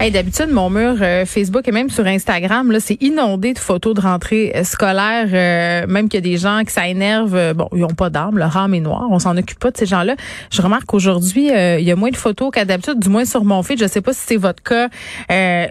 Hey, 0.00 0.12
d'habitude, 0.12 0.50
mon 0.52 0.70
mur 0.70 0.94
euh, 1.00 1.26
Facebook 1.26 1.66
et 1.66 1.72
même 1.72 1.90
sur 1.90 2.06
Instagram, 2.06 2.70
là, 2.70 2.78
c'est 2.78 3.02
inondé 3.02 3.52
de 3.52 3.58
photos 3.58 3.94
de 3.94 4.00
rentrée 4.00 4.52
euh, 4.54 4.62
scolaire. 4.62 5.26
euh, 5.32 5.88
même 5.88 6.08
qu'il 6.08 6.18
y 6.18 6.22
a 6.22 6.30
des 6.30 6.38
gens 6.38 6.62
qui 6.64 6.72
ça 6.72 6.86
énerve. 6.86 7.34
euh, 7.34 7.52
bon, 7.52 7.68
ils 7.74 7.82
ont 7.82 7.88
pas 7.88 8.08
d'armes, 8.08 8.38
leur 8.38 8.56
âme 8.56 8.74
est 8.74 8.80
noire. 8.80 9.08
On 9.10 9.18
s'en 9.18 9.36
occupe 9.36 9.58
pas 9.58 9.72
de 9.72 9.76
ces 9.76 9.86
gens-là. 9.86 10.14
Je 10.52 10.62
remarque 10.62 10.84
qu'aujourd'hui, 10.84 11.50
euh, 11.50 11.80
il 11.80 11.84
y 11.84 11.90
a 11.90 11.96
moins 11.96 12.10
de 12.10 12.16
photos 12.16 12.52
qu'à 12.52 12.64
d'habitude, 12.64 13.00
du 13.00 13.08
moins 13.08 13.24
sur 13.24 13.44
mon 13.44 13.60
feed. 13.64 13.80
Je 13.80 13.88
sais 13.88 14.00
pas 14.00 14.12
si 14.12 14.20
c'est 14.24 14.36
votre 14.36 14.62
cas 14.62 14.88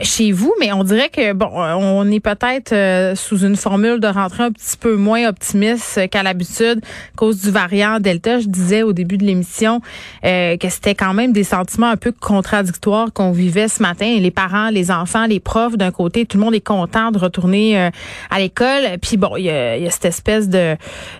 chez 0.01 0.33
vous, 0.33 0.53
mais 0.59 0.73
on 0.73 0.83
dirait 0.83 1.07
que 1.09 1.31
bon, 1.31 1.49
on 1.53 2.11
est 2.11 2.19
peut-être 2.19 3.15
sous 3.15 3.45
une 3.45 3.55
formule 3.55 4.01
de 4.01 4.07
rentrée 4.07 4.43
un 4.43 4.51
petit 4.51 4.75
peu 4.77 4.97
moins 4.97 5.25
optimiste 5.29 6.09
qu'à 6.09 6.21
l'habitude 6.21 6.81
cause 7.15 7.41
du 7.41 7.49
variant 7.49 8.01
Delta. 8.01 8.39
Je 8.39 8.47
disais 8.47 8.83
au 8.83 8.91
début 8.91 9.17
de 9.17 9.23
l'émission 9.23 9.79
que 10.21 10.69
c'était 10.69 10.95
quand 10.95 11.13
même 11.13 11.31
des 11.31 11.45
sentiments 11.45 11.89
un 11.89 11.95
peu 11.95 12.11
contradictoires 12.11 13.13
qu'on 13.13 13.31
vivait 13.31 13.69
ce 13.69 13.81
matin 13.81 14.15
les 14.19 14.31
parents, 14.31 14.69
les 14.69 14.91
enfants, 14.91 15.25
les 15.25 15.39
profs, 15.39 15.77
d'un 15.77 15.91
côté, 15.91 16.25
tout 16.25 16.37
le 16.37 16.43
monde 16.43 16.55
est 16.55 16.65
content 16.65 17.11
de 17.11 17.17
retourner 17.17 17.79
euh, 17.79 17.89
à 18.29 18.39
l'école. 18.39 18.97
Puis 19.01 19.17
bon, 19.17 19.37
il 19.37 19.45
y 19.45 19.49
a, 19.49 19.89
cette 19.89 20.05
espèce 20.05 20.49
de, 20.49 20.75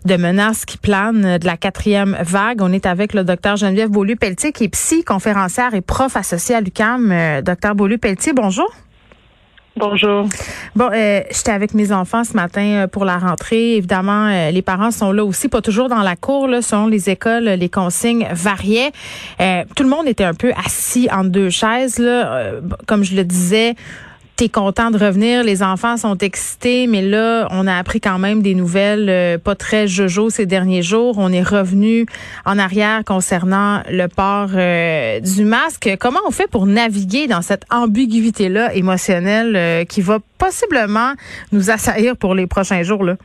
de 0.06 0.18
menace 0.18 0.66
qui 0.66 0.78
plane 0.78 1.38
de 1.38 1.46
la 1.46 1.58
quatrième 1.58 2.18
vague. 2.22 2.62
On 2.62 2.72
est 2.72 2.86
avec 2.86 3.14
le 3.14 3.24
docteur 3.24 3.56
Geneviève 3.56 3.90
Beaulieu-Pelletier, 3.90 4.52
qui 4.52 4.66
est 4.66 4.70
psy, 4.70 5.04
conférencière 5.04 5.74
et 5.74 5.82
prof 5.82 6.16
associée 6.16 6.56
à 6.56 6.62
l'UCAM. 6.62 7.12
Euh, 7.12 7.42
docteur 7.42 7.76
Beaulieu-Pelletier, 7.76 8.34
bonjour. 8.34 8.70
Bonjour. 9.78 10.28
Bon, 10.76 10.90
euh, 10.92 11.22
j'étais 11.30 11.52
avec 11.52 11.76
mes 11.76 11.92
enfants 11.92 12.24
ce 12.24 12.34
matin 12.34 12.62
euh, 12.62 12.88
pour 12.88 13.06
la 13.06 13.20
rentrée. 13.20 13.76
Évidemment, 13.76 14.28
euh, 14.28 14.50
les 14.50 14.64
parents 14.64 14.90
sont 14.90 15.12
là 15.12 15.24
aussi, 15.24 15.50
pas 15.50 15.62
toujours 15.62 15.88
dans 15.88 16.02
la 16.02 16.16
cour, 16.16 16.48
là, 16.48 16.64
selon 16.64 16.88
les 16.88 17.12
écoles, 17.12 17.44
les 17.44 17.70
consignes 17.70 18.28
variaient. 18.32 18.92
Tout 19.76 19.84
le 19.84 19.90
monde 19.90 20.08
était 20.08 20.24
un 20.24 20.34
peu 20.34 20.52
assis 20.66 21.08
en 21.12 21.24
deux 21.24 21.52
chaises. 21.52 22.00
Là. 22.00 22.54
Comme 22.88 23.04
je 23.04 23.16
le 23.16 23.24
disais, 23.24 23.76
T'es 24.38 24.50
content 24.50 24.92
de 24.92 25.00
revenir, 25.00 25.44
les 25.44 25.64
enfants 25.64 25.98
sont 25.98 26.16
excités, 26.20 26.86
mais 26.86 27.02
là, 27.02 27.48
on 27.50 27.66
a 27.66 27.76
appris 27.76 28.00
quand 28.00 28.20
même 28.20 28.44
des 28.44 28.54
nouvelles 28.54 29.10
euh, 29.10 29.40
pas 29.40 29.56
très 29.56 29.88
jojo 29.88 30.30
ces 30.30 30.46
derniers 30.46 30.84
jours. 30.84 31.16
On 31.18 31.32
est 31.32 31.42
revenu 31.42 32.06
en 32.46 32.60
arrière 32.60 33.04
concernant 33.04 33.82
le 33.90 34.06
port 34.06 34.50
euh, 34.54 35.20
du 35.22 35.44
masque. 35.44 35.90
Comment 36.00 36.20
on 36.28 36.30
fait 36.30 36.46
pour 36.46 36.68
naviguer 36.68 37.26
dans 37.26 37.42
cette 37.42 37.64
ambiguïté-là 37.72 38.76
émotionnelle 38.76 39.56
euh, 39.56 39.86
qui 39.86 40.02
va 40.02 40.20
possiblement 40.38 41.14
nous 41.52 41.72
assaillir 41.72 42.16
pour 42.16 42.36
les 42.36 42.46
prochains 42.46 42.84
jours? 42.84 43.04
Là? 43.04 43.16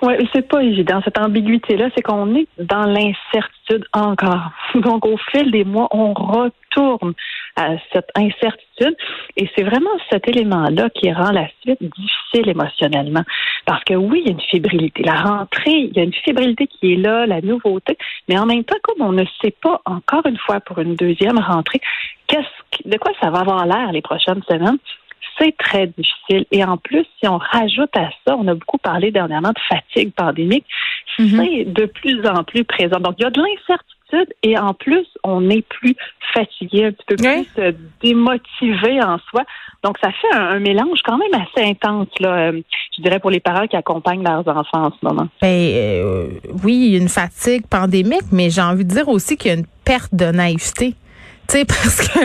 Oui, 0.00 0.14
c'est 0.32 0.46
pas 0.46 0.62
évident. 0.62 1.00
Cette 1.04 1.18
ambiguïté-là, 1.18 1.88
c'est 1.94 2.02
qu'on 2.02 2.34
est 2.36 2.46
dans 2.58 2.84
l'incertitude 2.84 3.84
encore. 3.92 4.50
Donc, 4.74 5.04
au 5.04 5.16
fil 5.30 5.50
des 5.50 5.64
mois, 5.64 5.88
on 5.90 6.12
retourne 6.12 7.14
à 7.56 7.70
cette 7.92 8.08
incertitude. 8.14 8.96
Et 9.36 9.50
c'est 9.56 9.64
vraiment 9.64 9.90
cet 10.10 10.28
élément-là 10.28 10.88
qui 10.90 11.12
rend 11.12 11.32
la 11.32 11.48
suite 11.62 11.82
difficile 11.82 12.48
émotionnellement. 12.48 13.24
Parce 13.66 13.82
que 13.84 13.94
oui, 13.94 14.22
il 14.24 14.26
y 14.26 14.30
a 14.30 14.32
une 14.32 14.40
fébrilité. 14.40 15.02
La 15.02 15.20
rentrée, 15.20 15.88
il 15.90 15.96
y 15.96 16.00
a 16.00 16.04
une 16.04 16.14
fébrilité 16.14 16.68
qui 16.68 16.92
est 16.92 16.96
là, 16.96 17.26
la 17.26 17.40
nouveauté. 17.40 17.98
Mais 18.28 18.38
en 18.38 18.46
même 18.46 18.62
temps, 18.62 18.78
comme 18.82 19.04
on 19.04 19.12
ne 19.12 19.24
sait 19.42 19.54
pas 19.60 19.80
encore 19.84 20.26
une 20.26 20.38
fois 20.38 20.60
pour 20.60 20.78
une 20.78 20.94
deuxième 20.94 21.38
rentrée, 21.38 21.80
qu'est-ce, 22.28 22.88
de 22.88 22.96
quoi 22.98 23.12
ça 23.20 23.30
va 23.30 23.40
avoir 23.40 23.66
l'air 23.66 23.90
les 23.90 24.02
prochaines 24.02 24.42
semaines, 24.48 24.78
c'est 25.38 25.56
très 25.56 25.86
difficile. 25.86 26.44
Et 26.50 26.64
en 26.64 26.76
plus, 26.76 27.04
si 27.18 27.28
on 27.28 27.38
rajoute 27.38 27.94
à 27.96 28.10
ça, 28.26 28.36
on 28.36 28.46
a 28.48 28.54
beaucoup 28.54 28.78
parlé 28.78 29.10
dernièrement 29.10 29.50
de 29.50 29.60
fatigue 29.68 30.12
pandémique, 30.14 30.64
Mhm. 31.18 31.28
c'est 31.44 31.64
de 31.64 31.86
plus 31.86 32.24
en 32.26 32.44
plus 32.44 32.64
présent. 32.64 33.00
Donc, 33.00 33.14
il 33.18 33.22
y 33.22 33.26
a 33.26 33.30
de 33.30 33.40
l'incertitude 33.40 34.32
et 34.42 34.56
en 34.58 34.72
plus, 34.72 35.06
on 35.24 35.50
est 35.50 35.62
plus 35.62 35.94
fatigué, 36.32 36.86
un 36.86 36.92
petit 36.92 37.04
peu 37.06 37.16
plus 37.16 37.46
euh, 37.58 37.72
démotivé 38.02 39.02
en 39.02 39.18
soi. 39.30 39.42
Donc, 39.82 39.96
ça 40.02 40.10
fait 40.12 40.34
un, 40.36 40.42
un 40.42 40.58
mélange 40.60 41.00
quand 41.04 41.18
même 41.18 41.34
assez 41.34 41.66
intense, 41.68 42.08
là, 42.20 42.50
euh, 42.50 42.60
je 42.96 43.02
dirais, 43.02 43.20
pour 43.20 43.30
les 43.30 43.40
parents 43.40 43.66
qui 43.66 43.76
accompagnent 43.76 44.22
leurs 44.22 44.46
enfants 44.48 44.86
en 44.86 44.90
ce 44.90 45.04
moment. 45.06 45.28
Ben, 45.42 45.48
euh, 45.48 46.28
oui, 46.64 46.96
une 46.96 47.08
fatigue 47.08 47.66
pandémique, 47.68 48.30
mais 48.32 48.50
j'ai 48.50 48.62
envie 48.62 48.84
de 48.84 48.90
dire 48.90 49.08
aussi 49.08 49.36
qu'il 49.36 49.50
y 49.50 49.54
a 49.54 49.58
une 49.58 49.66
perte 49.84 50.14
de 50.14 50.26
naïveté. 50.26 50.94
Tu 51.48 51.56
sais, 51.58 51.64
parce 51.66 51.96
que, 51.96 52.18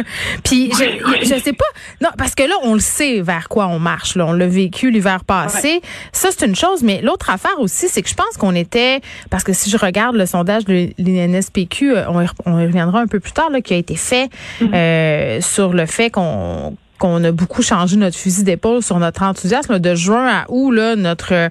puis 0.44 0.69
je, 0.78 1.19
je 1.23 1.41
sais 1.41 1.53
pas, 1.53 1.66
non, 2.01 2.09
parce 2.17 2.35
que 2.35 2.44
là, 2.44 2.56
on 2.63 2.73
le 2.73 2.79
sait 2.81 3.22
vers 3.22 3.47
quoi 3.47 3.67
on 3.67 3.79
marche, 3.79 4.16
là. 4.16 4.25
On 4.25 4.34
l'a 4.34 4.47
vécu 4.47 4.91
l'hiver 4.91 5.23
passé. 5.23 5.81
Ça, 6.11 6.29
c'est 6.38 6.45
une 6.45 6.56
chose, 6.56 6.84
mais 6.84 7.01
l'autre 7.01 7.29
affaire 7.29 7.57
aussi, 7.59 7.88
c'est 7.88 8.01
que 8.01 8.09
je 8.09 8.16
pense 8.16 8.35
qu'on 8.38 8.53
était, 8.53 9.00
parce 9.29 9.44
que 9.45 9.53
si 9.53 9.69
je 9.69 9.78
regarde 9.78 10.16
le 10.17 10.25
sondage 10.25 10.66
de 10.66 10.89
l'INSPQ, 10.97 11.91
euh, 11.95 12.03
on, 12.09 12.22
y 12.22 12.25
re- 12.25 12.31
on 12.45 12.59
y 12.59 12.66
reviendra 12.66 13.00
un 13.00 13.07
peu 13.07 13.19
plus 13.22 13.31
tard, 13.31 13.50
là, 13.50 13.61
qui 13.61 13.73
a 13.73 13.78
été 13.78 13.95
fait 13.95 14.29
euh, 14.61 15.40
sur 15.41 15.73
le 15.73 15.85
fait 15.85 16.09
qu'on 16.09 16.75
qu'on 17.03 17.22
a 17.25 17.34
beaucoup 17.34 17.62
changé 17.62 17.97
notre 17.97 18.18
fusil 18.18 18.46
d'épaule 18.46 18.81
sur 18.81 18.97
notre 18.97 19.24
enthousiasme 19.24 19.78
de 19.78 19.94
juin 19.94 20.25
à 20.25 20.46
août 20.47 20.72
là 20.72 20.96
notre 20.96 21.50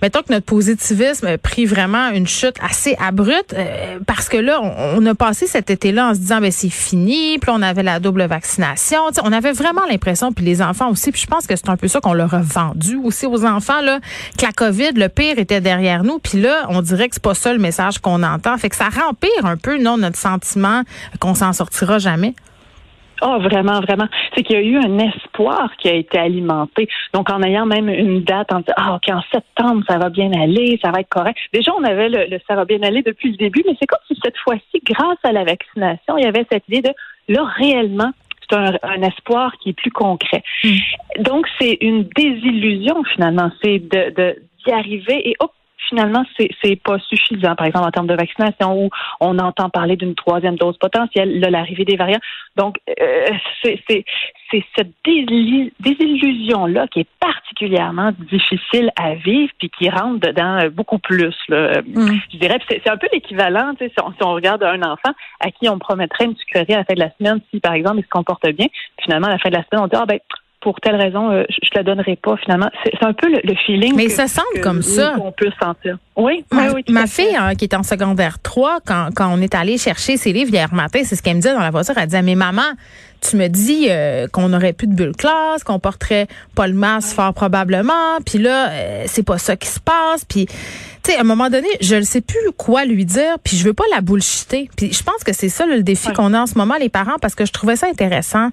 mettons 0.00 0.22
que 0.22 0.32
notre 0.32 0.46
positivisme 0.46 1.26
a 1.26 1.38
pris 1.38 1.66
vraiment 1.66 2.10
une 2.10 2.28
chute 2.28 2.54
assez 2.62 2.94
abrupte 3.00 3.52
euh, 3.52 3.98
parce 4.06 4.28
que 4.28 4.36
là 4.36 4.60
on, 4.62 5.02
on 5.02 5.06
a 5.06 5.16
passé 5.16 5.48
cet 5.48 5.70
été-là 5.70 6.10
en 6.10 6.14
se 6.14 6.20
disant 6.20 6.40
ben 6.40 6.52
c'est 6.52 6.68
fini 6.68 7.40
puis 7.40 7.50
on 7.52 7.62
avait 7.62 7.82
la 7.82 7.98
double 7.98 8.22
vaccination. 8.26 9.00
On 9.24 9.32
avait 9.32 9.50
vraiment 9.50 9.80
l'impression 9.90 10.32
puis 10.32 10.44
les 10.44 10.62
enfants 10.62 10.88
aussi 10.88 11.10
puis 11.10 11.20
je 11.20 11.26
pense 11.26 11.48
que 11.48 11.56
c'est 11.56 11.68
un 11.68 11.76
peu 11.76 11.88
ça 11.88 12.00
qu'on 12.00 12.14
leur 12.14 12.34
a 12.34 12.40
vendu 12.42 12.96
aussi 13.02 13.26
aux 13.26 13.44
enfants 13.44 13.80
là 13.80 13.98
que 14.38 14.46
la 14.46 14.52
Covid 14.52 14.92
le 14.92 15.08
pire 15.08 15.36
était 15.40 15.60
derrière 15.60 16.04
nous 16.04 16.20
puis 16.20 16.40
là 16.40 16.66
on 16.68 16.80
dirait 16.80 17.08
que 17.08 17.16
c'est 17.16 17.22
pas 17.24 17.34
ça 17.34 17.52
le 17.52 17.58
message 17.58 17.98
qu'on 17.98 18.22
entend. 18.22 18.56
Fait 18.56 18.68
que 18.68 18.76
ça 18.76 18.88
rempire 18.88 19.44
un 19.44 19.56
peu 19.56 19.82
non 19.82 19.96
notre 19.96 20.18
sentiment 20.18 20.82
qu'on 21.18 21.34
s'en 21.34 21.52
sortira 21.52 21.98
jamais 21.98 22.36
Oh, 23.24 23.38
vraiment, 23.38 23.80
vraiment. 23.80 24.08
C'est 24.34 24.42
qu'il 24.42 24.56
y 24.56 24.58
a 24.58 24.62
eu 24.62 24.76
un 24.76 24.98
espoir 24.98 25.70
qui 25.78 25.88
a 25.88 25.94
été 25.94 26.18
alimenté. 26.18 26.88
Donc, 27.14 27.30
en 27.30 27.40
ayant 27.42 27.66
même 27.66 27.88
une 27.88 28.22
date, 28.22 28.52
en 28.52 28.60
disant, 28.60 28.74
ah, 28.76 28.94
OK, 28.96 29.14
en 29.14 29.22
septembre, 29.32 29.84
ça 29.88 29.98
va 29.98 30.08
bien 30.08 30.30
aller, 30.32 30.78
ça 30.82 30.90
va 30.90 31.00
être 31.00 31.08
correct. 31.08 31.38
Déjà, 31.52 31.72
on 31.78 31.84
avait 31.84 32.08
le, 32.08 32.26
le 32.26 32.40
ça 32.48 32.56
va 32.56 32.64
bien 32.64 32.82
aller 32.82 33.02
depuis 33.02 33.30
le 33.30 33.36
début, 33.36 33.62
mais 33.66 33.76
c'est 33.78 33.86
comme 33.86 34.00
si 34.08 34.18
cette 34.22 34.36
fois-ci, 34.38 34.82
grâce 34.84 35.18
à 35.22 35.30
la 35.30 35.44
vaccination, 35.44 36.18
il 36.18 36.24
y 36.24 36.26
avait 36.26 36.44
cette 36.50 36.66
idée 36.68 36.82
de, 36.82 36.92
là, 37.28 37.44
réellement, 37.56 38.10
c'est 38.40 38.56
un, 38.56 38.72
un 38.82 39.02
espoir 39.02 39.52
qui 39.62 39.70
est 39.70 39.74
plus 39.74 39.92
concret. 39.92 40.42
Donc, 41.20 41.46
c'est 41.60 41.78
une 41.80 42.02
désillusion, 42.16 43.04
finalement. 43.04 43.50
C'est 43.62 43.78
de, 43.78 44.12
de, 44.14 44.42
d'y 44.64 44.72
arriver 44.72 45.28
et, 45.28 45.34
hop, 45.38 45.52
finalement, 45.88 46.24
c'est 46.38 46.76
pas 46.76 46.98
suffisant. 46.98 47.54
Par 47.54 47.66
exemple, 47.66 47.86
en 47.86 47.90
termes 47.90 48.06
de 48.06 48.14
vaccination, 48.14 48.84
où 48.84 48.90
on 49.20 49.38
entend 49.38 49.70
parler 49.70 49.96
d'une 49.96 50.14
troisième 50.14 50.56
dose 50.56 50.76
potentielle, 50.78 51.40
là, 51.40 51.50
l'arrivée 51.50 51.84
des 51.84 51.96
variants. 51.96 52.20
Donc, 52.56 52.76
euh, 53.00 53.26
c'est 53.62 54.64
cette 54.76 54.92
désil- 55.04 55.72
désillusion-là 55.80 56.86
qui 56.88 57.00
est 57.00 57.08
particulièrement 57.20 58.12
difficile 58.30 58.90
à 58.96 59.14
vivre, 59.14 59.50
puis 59.58 59.70
qui 59.70 59.88
rentre 59.88 60.20
dedans 60.20 60.58
euh, 60.60 60.70
beaucoup 60.70 60.98
plus. 60.98 61.34
Là. 61.48 61.80
Mm. 61.86 62.18
Je 62.32 62.38
dirais, 62.38 62.58
c'est 62.68 62.90
un 62.90 62.96
peu 62.96 63.08
l'équivalent, 63.12 63.74
tu 63.74 63.86
sais, 63.86 63.92
si 63.96 64.04
on, 64.04 64.12
si 64.12 64.22
on 64.22 64.34
regarde 64.34 64.62
un 64.62 64.82
enfant 64.82 65.12
à 65.40 65.50
qui 65.50 65.68
on 65.68 65.78
promettrait 65.78 66.26
une 66.26 66.36
sucrerie 66.36 66.74
à 66.74 66.78
la 66.78 66.84
fin 66.84 66.94
de 66.94 67.00
la 67.00 67.10
semaine, 67.18 67.40
si 67.50 67.60
par 67.60 67.72
exemple 67.72 67.98
il 67.98 68.04
se 68.04 68.08
comporte 68.08 68.46
bien, 68.50 68.66
finalement 69.02 69.28
à 69.28 69.32
la 69.32 69.38
fin 69.38 69.48
de 69.48 69.56
la 69.56 69.64
semaine 69.64 69.84
on 69.84 69.86
dit 69.86 69.96
ah 69.96 70.06
ben 70.06 70.18
pour 70.62 70.80
telle 70.80 70.96
raison 70.96 71.30
euh, 71.30 71.42
je, 71.50 71.68
te 71.68 71.76
la 71.76 71.82
donnerai 71.82 72.16
pas 72.16 72.36
finalement. 72.36 72.70
C'est 72.84 73.04
un 73.04 73.12
peu 73.12 73.28
le, 73.28 73.40
le 73.44 73.54
feeling. 73.66 73.94
Mais 73.96 74.06
que- 74.06 74.12
ça 74.12 74.28
semble 74.28 74.46
que 74.54 74.60
comme 74.60 74.82
ça. 74.82 75.14
On 75.22 75.32
peut 75.32 75.50
sentir. 75.60 75.98
Oui, 76.16 76.44
Ma, 76.52 76.70
oui, 76.72 76.84
ma 76.88 77.06
fille, 77.06 77.34
hein, 77.36 77.54
qui 77.54 77.64
est 77.64 77.74
en 77.74 77.82
secondaire 77.82 78.38
3, 78.42 78.78
quand, 78.86 79.08
quand 79.14 79.32
on 79.32 79.40
est 79.40 79.54
allé 79.54 79.78
chercher 79.78 80.16
ses 80.16 80.32
livres 80.32 80.50
hier 80.52 80.72
matin, 80.74 81.00
c'est 81.04 81.16
ce 81.16 81.22
qu'elle 81.22 81.36
me 81.36 81.40
disait 81.40 81.54
dans 81.54 81.60
la 81.60 81.70
voiture. 81.70 81.94
Elle 81.96 82.04
disait, 82.06 82.22
mais 82.22 82.34
maman, 82.34 82.62
tu 83.22 83.36
me 83.36 83.48
dis 83.48 83.86
euh, 83.90 84.26
qu'on 84.28 84.48
n'aurait 84.50 84.72
plus 84.74 84.86
de 84.88 84.94
bulle 84.94 85.16
classe, 85.16 85.64
qu'on 85.64 85.78
porterait 85.78 86.26
pas 86.54 86.66
le 86.66 86.74
masque 86.74 87.14
fort 87.16 87.32
probablement, 87.32 88.18
puis 88.26 88.38
là, 88.38 88.68
euh, 88.70 89.04
c'est 89.06 89.22
pas 89.24 89.38
ça 89.38 89.56
qui 89.56 89.68
se 89.68 89.80
passe, 89.80 90.24
puis 90.28 90.46
tu 91.04 91.10
sais, 91.10 91.16
à 91.18 91.22
un 91.22 91.24
moment 91.24 91.50
donné, 91.50 91.66
je 91.80 91.96
ne 91.96 92.02
sais 92.02 92.20
plus 92.20 92.38
quoi 92.56 92.84
lui 92.84 93.04
dire, 93.04 93.36
puis 93.42 93.56
je 93.56 93.64
veux 93.64 93.72
pas 93.74 93.84
la 93.92 94.00
bullshiter. 94.00 94.70
Puis 94.76 94.92
je 94.92 95.02
pense 95.02 95.24
que 95.24 95.32
c'est 95.32 95.48
ça 95.48 95.66
le 95.66 95.82
défi 95.82 96.08
Ouais. 96.08 96.14
qu'on 96.14 96.32
a 96.34 96.40
en 96.42 96.46
ce 96.46 96.56
moment, 96.56 96.74
les 96.78 96.88
parents, 96.88 97.16
parce 97.20 97.34
que 97.34 97.44
je 97.44 97.52
trouvais 97.52 97.76
ça 97.76 97.86
intéressant 97.88 98.50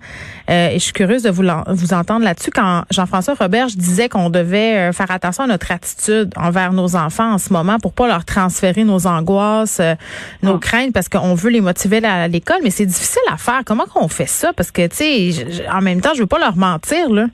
euh, 0.50 0.70
et 0.70 0.74
je 0.74 0.80
suis 0.80 0.94
curieuse 0.94 1.24
de 1.24 1.30
vous, 1.30 1.44
vous 1.68 1.94
entendre 1.94 2.24
là-dessus 2.26 2.50
quand 2.52 2.84
Jean-François 2.92 3.36
Roberge 3.36 3.76
disait 3.76 4.10
qu'on 4.10 4.30
devait 4.30 4.90
euh, 4.90 4.92
faire 4.94 5.12
attention 5.12 5.44
à 5.44 5.48
notre 5.48 5.72
attitude 5.72 6.32
envers 6.38 6.74
nos 6.74 6.96
enfants 6.96 7.34
en 7.34 7.38
ce 7.38 7.54
moment 7.54 7.78
pour 7.80 7.94
pas 7.94 8.08
leur 8.08 8.26
transférer 8.26 8.84
nos 8.84 9.06
angoisses, 9.08 9.80
euh, 9.80 9.96
nos 10.42 10.56
Ah. 10.56 10.60
craintes, 10.60 10.94
parce 10.94 11.10
qu'on 11.10 11.36
veut 11.36 11.50
les 11.52 11.62
motiver 11.62 12.04
à 12.04 12.28
l'école, 12.28 12.58
mais 12.64 12.72
c'est 12.72 12.86
difficile 12.86 13.22
à 13.32 13.38
faire. 13.38 13.62
Comment 13.66 13.86
qu'on 13.86 14.08
fait 14.08 14.26
ça? 14.28 14.54
Parce 14.54 14.72
que, 14.72 14.88
tu 14.88 14.96
sais, 14.96 15.32
je- 15.32 15.52
je- 15.52 15.70
en 15.72 15.82
même 15.82 16.02
temps, 16.02 16.14
je 16.16 16.22
veux 16.22 16.28
pas 16.28 16.40
leur 16.40 16.56
mentir, 16.56 17.10
là. 17.12 17.28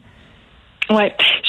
Je 0.89 0.93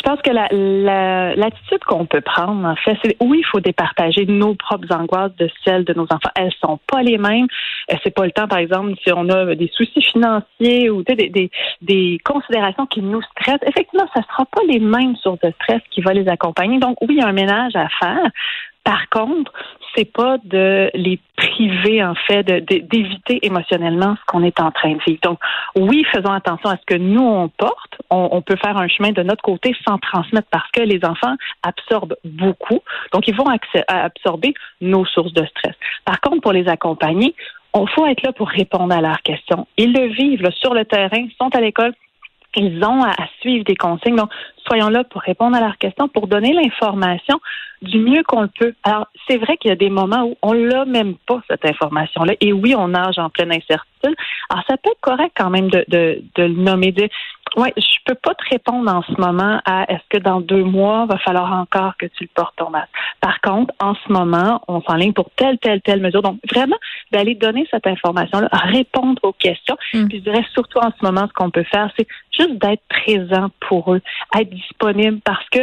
pense 0.07 0.23
que 0.23 0.31
la- 0.31 0.49
la- 0.53 1.35
l'attitude 1.35 1.83
qu'on 1.85 2.07
peut 2.07 2.21
prendre, 2.21 2.65
en 2.65 2.77
fait, 2.77 2.97
c'est 3.03 3.17
oui, 3.21 3.39
il 3.41 3.47
faut 3.51 3.61
départager 3.61 4.25
nos 4.27 4.55
propres 4.55 4.93
angoisses 4.95 5.35
de 5.37 5.51
celles 5.65 5.85
de 5.85 5.95
nos 5.95 6.05
enfants. 6.05 6.31
Elles 6.37 6.53
sont 6.61 6.79
pas 6.87 7.03
les 7.03 7.19
mêmes. 7.19 7.49
Euh, 7.91 7.97
C'est 8.05 8.15
pas 8.15 8.25
le 8.25 8.31
temps, 8.31 8.47
par 8.47 8.59
exemple, 8.59 8.93
si 9.03 9.13
on 9.13 9.29
a 9.29 9.55
des 9.57 9.69
soucis 9.75 10.03
financiers 10.03 10.91
ou 10.91 11.03
des, 11.03 11.17
des, 11.17 11.51
des 11.83 12.19
considérations 12.25 12.87
qui 12.87 13.03
nous 13.03 13.23
stressent. 13.23 13.67
Effectivement, 13.67 14.07
ça 14.15 14.23
sera 14.23 14.45
pas 14.45 14.63
les 14.69 14.79
mêmes 14.79 15.17
sources 15.17 15.41
de 15.41 15.53
stress 15.63 15.83
qui 15.91 16.01
vont 16.03 16.13
les 16.13 16.29
accompagner. 16.29 16.79
Donc, 16.79 16.97
oui, 17.03 17.17
il 17.17 17.19
y 17.19 17.23
a 17.23 17.27
un 17.27 17.33
ménage 17.33 17.75
à 17.75 17.89
faire. 18.01 18.31
Par 18.87 19.09
contre, 19.11 19.53
c'est 19.97 20.05
pas 20.05 20.39
de 20.45 20.91
les 20.95 21.19
priver 21.37 22.05
en 22.05 22.15
fait 22.15 22.45
d'éviter 22.45 23.45
émotionnellement 23.45 24.15
ce 24.15 24.25
qu'on 24.27 24.45
est 24.45 24.61
en 24.61 24.71
train 24.71 24.93
de 24.93 25.01
vivre. 25.05 25.19
Donc 25.23 25.41
oui, 25.75 26.07
faisons 26.13 26.31
attention 26.31 26.71
à 26.71 26.77
ce 26.77 26.85
que 26.87 26.95
nous 26.95 27.21
on 27.21 27.49
porte. 27.49 27.97
On, 28.11 28.41
peut 28.43 28.55
faire 28.55 28.77
un 28.77 28.87
chemin 28.87 29.11
de 29.11 29.25
notre 29.25 29.43
côté 29.43 29.75
sans 29.87 29.99
transmettre 29.99 30.47
parce 30.53 30.71
que 30.71 30.83
les 30.83 31.05
enfants 31.05 31.35
absorbent 31.65 32.15
beaucoup. 32.25 32.79
Donc 33.13 33.27
ils 33.27 33.35
vont 33.35 33.47
absorber 33.89 34.55
nos 34.81 35.05
sources 35.05 35.33
de 35.33 35.45
stress. 35.47 35.75
Par 36.05 36.21
contre, 36.21 36.43
pour 36.43 36.53
les 36.53 36.69
accompagner, 36.69 37.35
on 37.75 37.89
faut 37.89 38.07
être 38.07 38.23
là 38.23 38.33
pour 38.33 38.49
répondre 38.49 38.95
à 38.95 39.01
leurs 39.01 39.23
questions. 39.23 39.67
Ils 39.77 39.93
le 39.93 40.07
vivent 40.07 40.43
là, 40.43 40.53
sur 40.53 40.75
le 40.75 40.85
terrain, 40.85 41.27
sont 41.39 41.55
à 41.57 41.61
l'école, 41.61 41.93
ils 42.57 42.85
ont 42.85 43.05
à, 43.05 43.15
suivre 43.41 43.65
des 43.65 43.77
consignes. 43.77 44.17
Donc, 44.17 44.31
soyons 44.67 44.89
là 44.89 45.05
pour 45.05 45.23
répondre 45.23 45.57
à 45.57 45.61
leurs 45.61 45.79
questions, 45.79 46.09
pour 46.09 46.27
donner 46.27 46.53
l'information 46.53 47.41
du 47.83 47.99
mieux 47.99 48.23
qu'on 48.23 48.43
le 48.43 48.49
peut. 48.49 48.75
Alors, 48.85 49.07
c'est 49.29 49.37
vrai 49.37 49.57
qu'il 49.59 49.69
y 49.69 49.73
a 49.73 49.77
des 49.77 49.91
moments 49.91 50.25
où 50.25 50.37
on 50.43 50.53
l'a 50.53 50.85
même 50.85 51.15
pas, 51.27 51.43
cette 51.49 51.65
information-là. 51.65 52.35
Et 52.41 52.53
oui, 52.53 52.75
on 52.75 52.89
nage 52.89 53.19
en 53.19 53.29
pleine 53.29 53.53
incertitude. 53.53 54.17
Alors, 54.49 54.65
ça 54.69 54.77
peut 54.79 54.91
être 54.91 55.01
correct 55.01 55.33
quand 55.37 55.51
même 55.51 55.69
de, 55.71 55.85
de, 55.89 56.23
de 56.35 56.43
le 56.43 56.55
nommer, 56.55 56.93
de 56.93 57.09
ouais, 57.57 57.73
je 57.77 57.99
peux 58.05 58.15
pas 58.15 58.35
te 58.35 58.45
répondre 58.51 58.91
en 58.93 59.03
ce 59.03 59.21
moment 59.21 59.61
à 59.65 59.91
est-ce 59.91 60.03
que 60.11 60.23
dans 60.23 60.41
deux 60.41 60.63
mois, 60.63 61.07
va 61.07 61.19
falloir 61.19 61.53
encore 61.53 61.97
que 61.97 62.07
tu 62.07 62.25
le 62.25 62.31
portes 62.35 62.55
ton 62.57 62.71
masque. 62.71 62.91
Par 63.21 63.41
contre, 63.41 63.75
en 63.81 63.95
ce 63.95 64.13
moment, 64.13 64.63
on 64.69 64.81
s'enligne 64.83 65.13
pour 65.13 65.31
telle, 65.37 65.59
telle, 65.59 65.81
telle 65.83 66.01
mesure. 66.01 66.23
Donc, 66.23 66.39
vraiment, 66.53 66.77
d'aller 67.13 67.35
donner 67.35 67.67
cette 67.71 67.87
information-là, 67.87 68.49
répondre 68.53 69.21
aux 69.23 69.33
questions. 69.33 69.77
Mm. 69.95 70.09
Puis, 70.09 70.19
je 70.19 70.23
dirais 70.23 70.45
surtout 70.53 70.79
en 70.79 70.91
ce 70.91 71.05
moment, 71.05 71.27
ce 71.27 71.33
qu'on 71.33 71.51
peut 71.51 71.65
faire, 71.65 71.91
c'est 71.99 72.07
juste 72.37 72.59
d'être 72.59 72.83
présent 72.89 73.49
pour 73.61 73.95
eux, 73.95 74.03
être 74.39 74.51
disponible 74.51 75.21
parce 75.25 75.49
que 75.51 75.61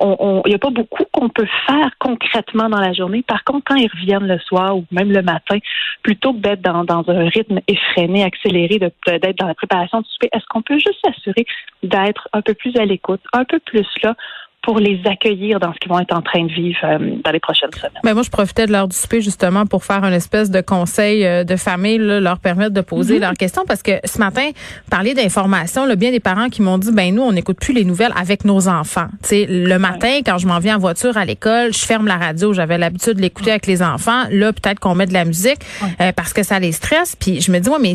il 0.00 0.48
n'y 0.48 0.54
a 0.54 0.58
pas 0.58 0.70
beaucoup 0.70 1.04
qu'on 1.12 1.28
peut 1.28 1.46
faire 1.66 1.90
concrètement 1.98 2.68
dans 2.68 2.80
la 2.80 2.92
journée. 2.92 3.22
Par 3.22 3.44
contre, 3.44 3.64
quand 3.66 3.74
ils 3.76 3.90
reviennent 3.90 4.26
le 4.26 4.38
soir 4.38 4.76
ou 4.76 4.84
même 4.90 5.12
le 5.12 5.22
matin, 5.22 5.58
plutôt 6.02 6.32
que 6.32 6.38
d'être 6.38 6.62
dans, 6.62 7.04
un 7.08 7.28
rythme 7.28 7.60
effréné, 7.68 8.24
accéléré, 8.24 8.78
d'être 8.78 9.38
dans 9.38 9.46
la 9.46 9.54
préparation 9.54 10.00
du 10.00 10.08
souper, 10.08 10.28
est-ce 10.32 10.44
qu'on 10.48 10.62
peut 10.62 10.78
juste 10.78 10.98
s'assurer 11.04 11.46
d'être 11.82 12.28
un 12.32 12.42
peu 12.42 12.54
plus 12.54 12.76
à 12.76 12.84
l'écoute, 12.84 13.20
un 13.32 13.44
peu 13.44 13.58
plus 13.58 13.86
là 14.02 14.14
pour 14.62 14.78
les 14.78 15.00
accueillir 15.06 15.60
dans 15.60 15.72
ce 15.72 15.78
qu'ils 15.78 15.90
vont 15.90 16.00
être 16.00 16.14
en 16.14 16.22
train 16.22 16.44
de 16.44 16.52
vivre 16.52 16.78
euh, 16.84 16.98
dans 17.24 17.30
les 17.30 17.40
prochaines 17.40 17.72
semaines? 17.72 17.92
Ben 18.04 18.14
moi, 18.14 18.22
je 18.22 18.30
profitais 18.30 18.66
de 18.66 18.72
l'heure 18.72 18.88
du 18.88 18.96
souper 18.96 19.20
justement 19.20 19.66
pour 19.66 19.84
faire 19.84 20.04
une 20.04 20.12
espèce 20.12 20.50
de 20.50 20.60
conseil 20.60 21.24
euh, 21.24 21.44
de 21.44 21.56
famille, 21.56 21.98
là, 21.98 22.20
leur 22.20 22.38
permettre 22.38 22.72
de 22.72 22.80
poser 22.80 23.18
leurs 23.18 23.34
questions 23.34 23.62
parce 23.66 23.82
que 23.82 23.92
ce 24.04 24.18
matin, 24.18 24.50
parler 24.90 25.14
d'information, 25.14 25.86
bien 25.96 26.10
des 26.10 26.20
parents 26.20 26.48
qui 26.48 26.62
m'ont 26.62 26.78
dit, 26.78 26.92
ben 26.92 27.14
nous, 27.14 27.22
on 27.22 27.32
n'écoute 27.32 27.58
plus 27.60 27.72
les 27.72 27.84
nouvelles 27.84 28.12
avec 28.18 28.44
nos 28.44 28.68
enfants. 28.68 29.06
Tu 29.22 29.28
sais, 29.28 29.46
le 29.48 29.78
matin, 29.78 30.20
quand 30.24 30.38
je 30.38 30.46
m'en 30.46 30.58
viens 30.58 30.76
en 30.76 30.78
voiture 30.78 31.16
à 31.16 31.24
l'école, 31.24 31.72
je 31.72 31.84
ferme 31.84 32.06
la 32.06 32.16
radio. 32.16 32.52
J'avais 32.52 32.78
l'habitude 32.78 33.14
de 33.14 33.20
l'écouter 33.20 33.50
avec 33.50 33.66
les 33.66 33.82
enfants. 33.82 34.24
Là, 34.30 34.52
peut-être 34.52 34.80
qu'on 34.80 34.94
met 34.94 35.06
de 35.06 35.12
la 35.12 35.24
musique 35.24 35.60
euh, 36.00 36.12
parce 36.12 36.32
que 36.32 36.42
ça 36.42 36.58
les 36.58 36.72
stresse. 36.72 37.16
Puis 37.16 37.40
je 37.40 37.52
me 37.52 37.58
dis, 37.58 37.68
ouais, 37.68 37.78
mais 37.80 37.94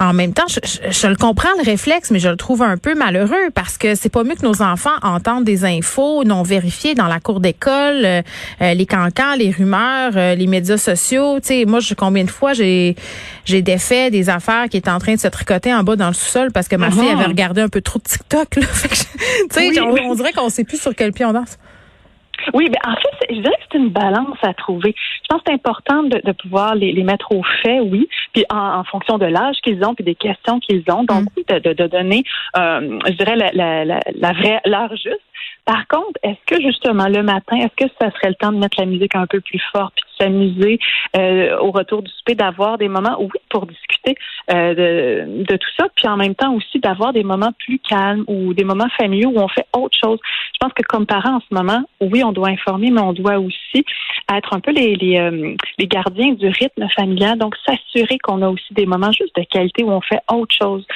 en 0.00 0.12
même 0.12 0.32
temps, 0.32 0.46
je, 0.48 0.58
je- 0.64 0.90
je 0.90 1.06
le 1.06 1.16
comprends 1.16 1.48
le 1.58 1.64
réflexe, 1.64 2.10
mais 2.10 2.18
je 2.18 2.28
le 2.28 2.36
trouve 2.36 2.62
un 2.62 2.76
peu 2.76 2.94
malheureux 2.94 3.50
parce 3.54 3.78
que 3.78 3.94
c'est 3.94 4.08
pas 4.08 4.24
mieux 4.24 4.34
que 4.34 4.44
nos 4.44 4.62
enfants 4.62 4.90
entendent 5.02 5.44
des 5.44 5.64
infos 5.64 6.24
non 6.24 6.42
vérifiées 6.42 6.94
dans 6.94 7.06
la 7.06 7.20
cour 7.20 7.40
d'école, 7.40 8.04
euh, 8.04 8.22
euh, 8.62 8.74
les 8.74 8.86
cancans, 8.86 9.34
les 9.38 9.50
rumeurs, 9.50 10.12
euh, 10.16 10.34
les 10.34 10.46
médias 10.46 10.76
sociaux. 10.78 11.40
Tu 11.40 11.46
sais, 11.48 11.64
moi, 11.64 11.80
je, 11.80 11.94
combien 11.94 12.24
de 12.24 12.30
fois 12.30 12.52
j'ai 12.52 12.96
j'ai 13.44 13.62
défait 13.62 14.10
des 14.10 14.30
affaires 14.30 14.68
qui 14.70 14.76
étaient 14.78 14.90
en 14.90 14.98
train 14.98 15.14
de 15.14 15.20
se 15.20 15.28
tricoter 15.28 15.72
en 15.74 15.82
bas 15.82 15.96
dans 15.96 16.08
le 16.08 16.14
sous-sol 16.14 16.50
parce 16.52 16.66
que 16.68 16.76
ma 16.76 16.90
fille 16.90 17.08
avait 17.10 17.24
regardé 17.26 17.60
un 17.60 17.68
peu 17.68 17.80
trop 17.80 17.98
de 17.98 18.04
TikTok. 18.04 18.56
Là. 18.56 18.66
Fait 18.72 18.88
que 18.88 18.94
je- 18.96 19.02
tu 19.02 19.08
sais, 19.50 19.68
Oui, 19.86 20.00
on, 20.06 20.10
on 20.10 20.14
dirait 20.14 20.32
qu'on 20.32 20.48
sait 20.48 20.64
plus 20.64 20.80
sur 20.80 20.94
quel 20.94 21.12
pied 21.12 21.24
on 21.24 21.32
danse. 21.32 21.58
Oui, 22.52 22.68
mais 22.70 22.78
en 22.86 22.94
fait, 22.94 23.34
je 23.34 23.40
dirais 23.40 23.54
que 23.56 23.64
c'est 23.72 23.78
une 23.78 23.90
balance 23.90 24.38
à 24.42 24.54
trouver. 24.54 24.94
Je 24.96 25.26
pense 25.28 25.40
que 25.42 25.44
c'est 25.48 25.54
important 25.54 26.02
de, 26.02 26.20
de 26.24 26.32
pouvoir 26.32 26.74
les, 26.74 26.92
les 26.92 27.02
mettre 27.04 27.32
au 27.32 27.42
fait, 27.62 27.80
oui, 27.80 28.08
puis 28.32 28.44
en, 28.50 28.80
en 28.80 28.84
fonction 28.84 29.18
de 29.18 29.26
l'âge 29.26 29.56
qu'ils 29.62 29.82
ont, 29.84 29.94
puis 29.94 30.04
des 30.04 30.14
questions 30.14 30.60
qu'ils 30.60 30.84
ont. 30.90 31.04
Donc, 31.04 31.24
oui, 31.36 31.44
de, 31.48 31.58
de, 31.58 31.72
de 31.72 31.86
donner, 31.86 32.24
euh, 32.56 32.98
je 33.06 33.12
dirais, 33.12 33.36
la, 33.36 33.50
la, 33.52 33.84
la, 33.84 34.00
la 34.14 34.32
vraie, 34.32 34.60
l'heure 34.64 34.94
juste. 34.96 35.20
Par 35.64 35.86
contre, 35.88 36.18
est-ce 36.22 36.44
que 36.46 36.60
justement 36.62 37.08
le 37.08 37.22
matin, 37.22 37.56
est-ce 37.56 37.86
que 37.86 37.90
ça 37.98 38.10
serait 38.10 38.28
le 38.28 38.34
temps 38.34 38.52
de 38.52 38.58
mettre 38.58 38.78
la 38.78 38.84
musique 38.86 39.14
un 39.16 39.26
peu 39.26 39.40
plus 39.40 39.62
forte, 39.72 39.94
puis 39.94 40.04
de 40.04 40.24
s'amuser 40.24 40.78
euh, 41.16 41.56
au 41.58 41.70
retour 41.70 42.02
du 42.02 42.10
souper, 42.10 42.34
d'avoir 42.34 42.76
des 42.76 42.88
moments, 42.88 43.16
oui, 43.18 43.40
pour 43.48 43.66
discuter 43.66 44.14
euh, 44.52 44.74
de, 44.74 45.44
de 45.44 45.56
tout 45.56 45.70
ça, 45.78 45.86
puis 45.96 46.06
en 46.06 46.18
même 46.18 46.34
temps 46.34 46.54
aussi 46.54 46.80
d'avoir 46.80 47.14
des 47.14 47.24
moments 47.24 47.52
plus 47.58 47.78
calmes 47.78 48.24
ou 48.26 48.52
des 48.52 48.64
moments 48.64 48.90
familiaux 48.98 49.30
où 49.34 49.40
on 49.40 49.48
fait 49.48 49.66
autre 49.74 49.96
chose? 49.98 50.18
Je 50.52 50.58
pense 50.60 50.72
que 50.74 50.82
comme 50.82 51.06
parents 51.06 51.36
en 51.36 51.40
ce 51.40 51.54
moment, 51.54 51.82
oui, 52.00 52.22
on 52.22 52.32
doit 52.32 52.48
informer, 52.48 52.90
mais 52.90 53.00
on 53.00 53.14
doit 53.14 53.38
aussi 53.38 53.84
être 54.30 54.54
un 54.54 54.60
peu 54.60 54.70
les, 54.70 54.96
les, 54.96 55.18
euh, 55.18 55.54
les 55.78 55.86
gardiens 55.86 56.32
du 56.32 56.46
rythme 56.48 56.86
familial, 56.94 57.38
donc 57.38 57.56
s'assurer 57.64 58.18
qu'on 58.18 58.42
a 58.42 58.48
aussi 58.50 58.74
des 58.74 58.84
moments 58.84 59.12
juste 59.12 59.34
de 59.34 59.44
qualité 59.44 59.82
où 59.82 59.90
on 59.90 60.02
fait 60.02 60.20
autre 60.30 60.54
chose 60.54 60.86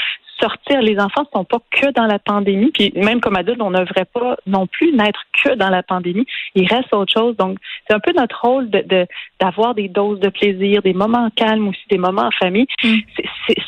sortir. 0.41 0.81
Les 0.83 0.99
enfants 0.99 1.23
ne 1.23 1.39
sont 1.39 1.45
pas 1.45 1.59
que 1.71 1.91
dans 1.93 2.07
la 2.07 2.19
pandémie, 2.19 2.71
puis 2.73 2.93
même 2.97 3.21
comme 3.21 3.37
adultes, 3.37 3.61
on 3.61 3.71
ne 3.71 3.79
devrait 3.81 4.05
pas 4.05 4.37
non 4.47 4.67
plus 4.67 4.93
n'être 4.93 5.23
que 5.43 5.55
dans 5.55 5.69
la 5.71 5.83
pandémie. 5.83 6.27
Il 6.55 6.67
reste 6.67 6.93
autre 6.95 7.13
chose. 7.13 7.37
Donc, 7.37 7.59
c'est 7.87 7.95
un 7.95 8.01
peu 8.01 8.13
notre 8.13 8.41
rôle 8.41 8.71
de 8.71 8.79
de- 8.89 9.07
d'avoir 9.41 9.75
des 9.75 9.89
doses 9.89 10.21
de 10.21 10.29
plaisir, 10.29 10.83
des 10.83 10.95
moments 10.95 11.29
calmes 11.35 11.69
aussi, 11.69 11.83
des 11.91 11.99
moments 11.99 12.27
en 12.27 12.31
famille. 12.31 12.67
Mm. 12.83 12.97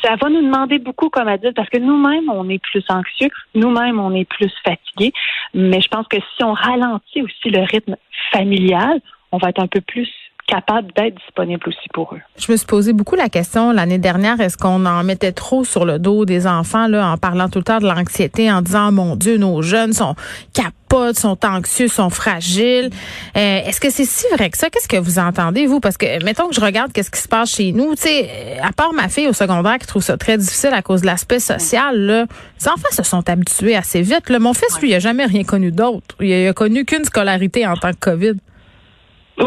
Ça 0.03 0.15
va 0.15 0.29
nous 0.29 0.41
demander 0.41 0.79
beaucoup 0.79 1.09
comme 1.09 1.27
adultes 1.27 1.55
parce 1.55 1.69
que 1.69 1.77
nous-mêmes, 1.79 2.29
on 2.29 2.49
est 2.49 2.59
plus 2.59 2.83
anxieux, 2.89 3.29
nous-mêmes, 3.55 3.99
on 3.99 4.13
est 4.15 4.25
plus 4.25 4.51
fatigués. 4.63 5.13
Mais 5.53 5.81
je 5.81 5.87
pense 5.87 6.07
que 6.07 6.17
si 6.35 6.43
on 6.43 6.53
ralentit 6.53 7.21
aussi 7.21 7.49
le 7.49 7.61
rythme 7.61 7.95
familial, 8.31 8.99
on 9.31 9.37
va 9.37 9.49
être 9.49 9.61
un 9.61 9.67
peu 9.67 9.81
plus 9.81 10.09
capable 10.51 10.91
d'être 10.95 11.15
disponible 11.15 11.63
aussi 11.67 11.87
pour 11.93 12.13
eux. 12.13 12.19
Je 12.37 12.51
me 12.51 12.57
suis 12.57 12.67
posé 12.67 12.91
beaucoup 12.91 13.15
la 13.15 13.29
question 13.29 13.71
l'année 13.71 13.97
dernière, 13.97 14.39
est-ce 14.41 14.57
qu'on 14.57 14.85
en 14.85 15.03
mettait 15.03 15.31
trop 15.31 15.63
sur 15.63 15.85
le 15.85 15.97
dos 15.97 16.25
des 16.25 16.45
enfants 16.45 16.87
là, 16.87 17.09
en 17.09 17.17
parlant 17.17 17.47
tout 17.47 17.59
le 17.59 17.63
temps 17.63 17.79
de 17.79 17.87
l'anxiété, 17.87 18.51
en 18.51 18.61
disant 18.61 18.91
mon 18.91 19.15
Dieu, 19.15 19.37
nos 19.37 19.61
jeunes 19.61 19.93
sont 19.93 20.15
capotes, 20.53 21.17
sont 21.17 21.37
anxieux, 21.45 21.87
sont 21.87 22.09
fragiles. 22.09 22.89
Euh, 23.37 23.59
est-ce 23.65 23.79
que 23.79 23.89
c'est 23.89 24.03
si 24.03 24.25
vrai 24.33 24.49
que 24.49 24.57
ça? 24.57 24.69
Qu'est-ce 24.69 24.89
que 24.89 24.97
vous 24.97 25.19
entendez 25.19 25.67
vous? 25.67 25.79
Parce 25.79 25.95
que 25.95 26.21
mettons 26.23 26.49
que 26.49 26.55
je 26.55 26.61
regarde 26.61 26.91
qu'est-ce 26.91 27.11
qui 27.11 27.21
se 27.21 27.29
passe 27.29 27.55
chez 27.55 27.71
nous, 27.71 27.95
tu 27.95 28.01
sais, 28.01 28.29
euh, 28.29 28.57
à 28.61 28.73
part 28.73 28.91
ma 28.91 29.07
fille 29.07 29.29
au 29.29 29.33
secondaire 29.33 29.77
qui 29.79 29.87
trouve 29.87 30.03
ça 30.03 30.17
très 30.17 30.37
difficile 30.37 30.71
à 30.73 30.81
cause 30.81 31.01
de 31.01 31.05
l'aspect 31.05 31.39
social, 31.39 31.97
là, 31.97 32.25
les 32.59 32.67
enfants 32.67 32.91
se 32.91 33.03
sont 33.03 33.27
habitués 33.29 33.77
assez 33.77 34.01
vite. 34.01 34.29
Là. 34.29 34.39
Mon 34.39 34.53
fils, 34.53 34.79
lui, 34.81 34.89
il 34.89 34.95
a 34.95 34.99
jamais 34.99 35.25
rien 35.25 35.45
connu 35.45 35.71
d'autre. 35.71 36.15
Il 36.19 36.47
a 36.47 36.53
connu 36.53 36.83
qu'une 36.83 37.05
scolarité 37.05 37.65
en 37.65 37.75
tant 37.77 37.91
que 37.91 37.99
Covid. 37.99 38.33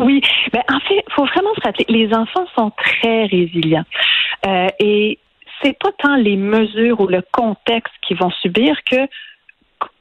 Oui, 0.02 0.20
ben 0.52 0.62
en 0.72 0.80
fait, 0.80 1.04
faut 1.10 1.24
vraiment 1.26 1.54
se 1.54 1.60
rappeler, 1.62 1.84
les 1.88 2.14
enfants 2.14 2.46
sont 2.56 2.70
très 2.70 3.24
résilients. 3.26 3.84
Euh, 4.46 4.68
et 4.80 5.18
c'est 5.62 5.78
pas 5.78 5.90
tant 5.98 6.16
les 6.16 6.36
mesures 6.36 7.00
ou 7.00 7.06
le 7.06 7.22
contexte 7.32 7.94
qu'ils 8.06 8.16
vont 8.18 8.30
subir 8.42 8.76
que 8.90 8.96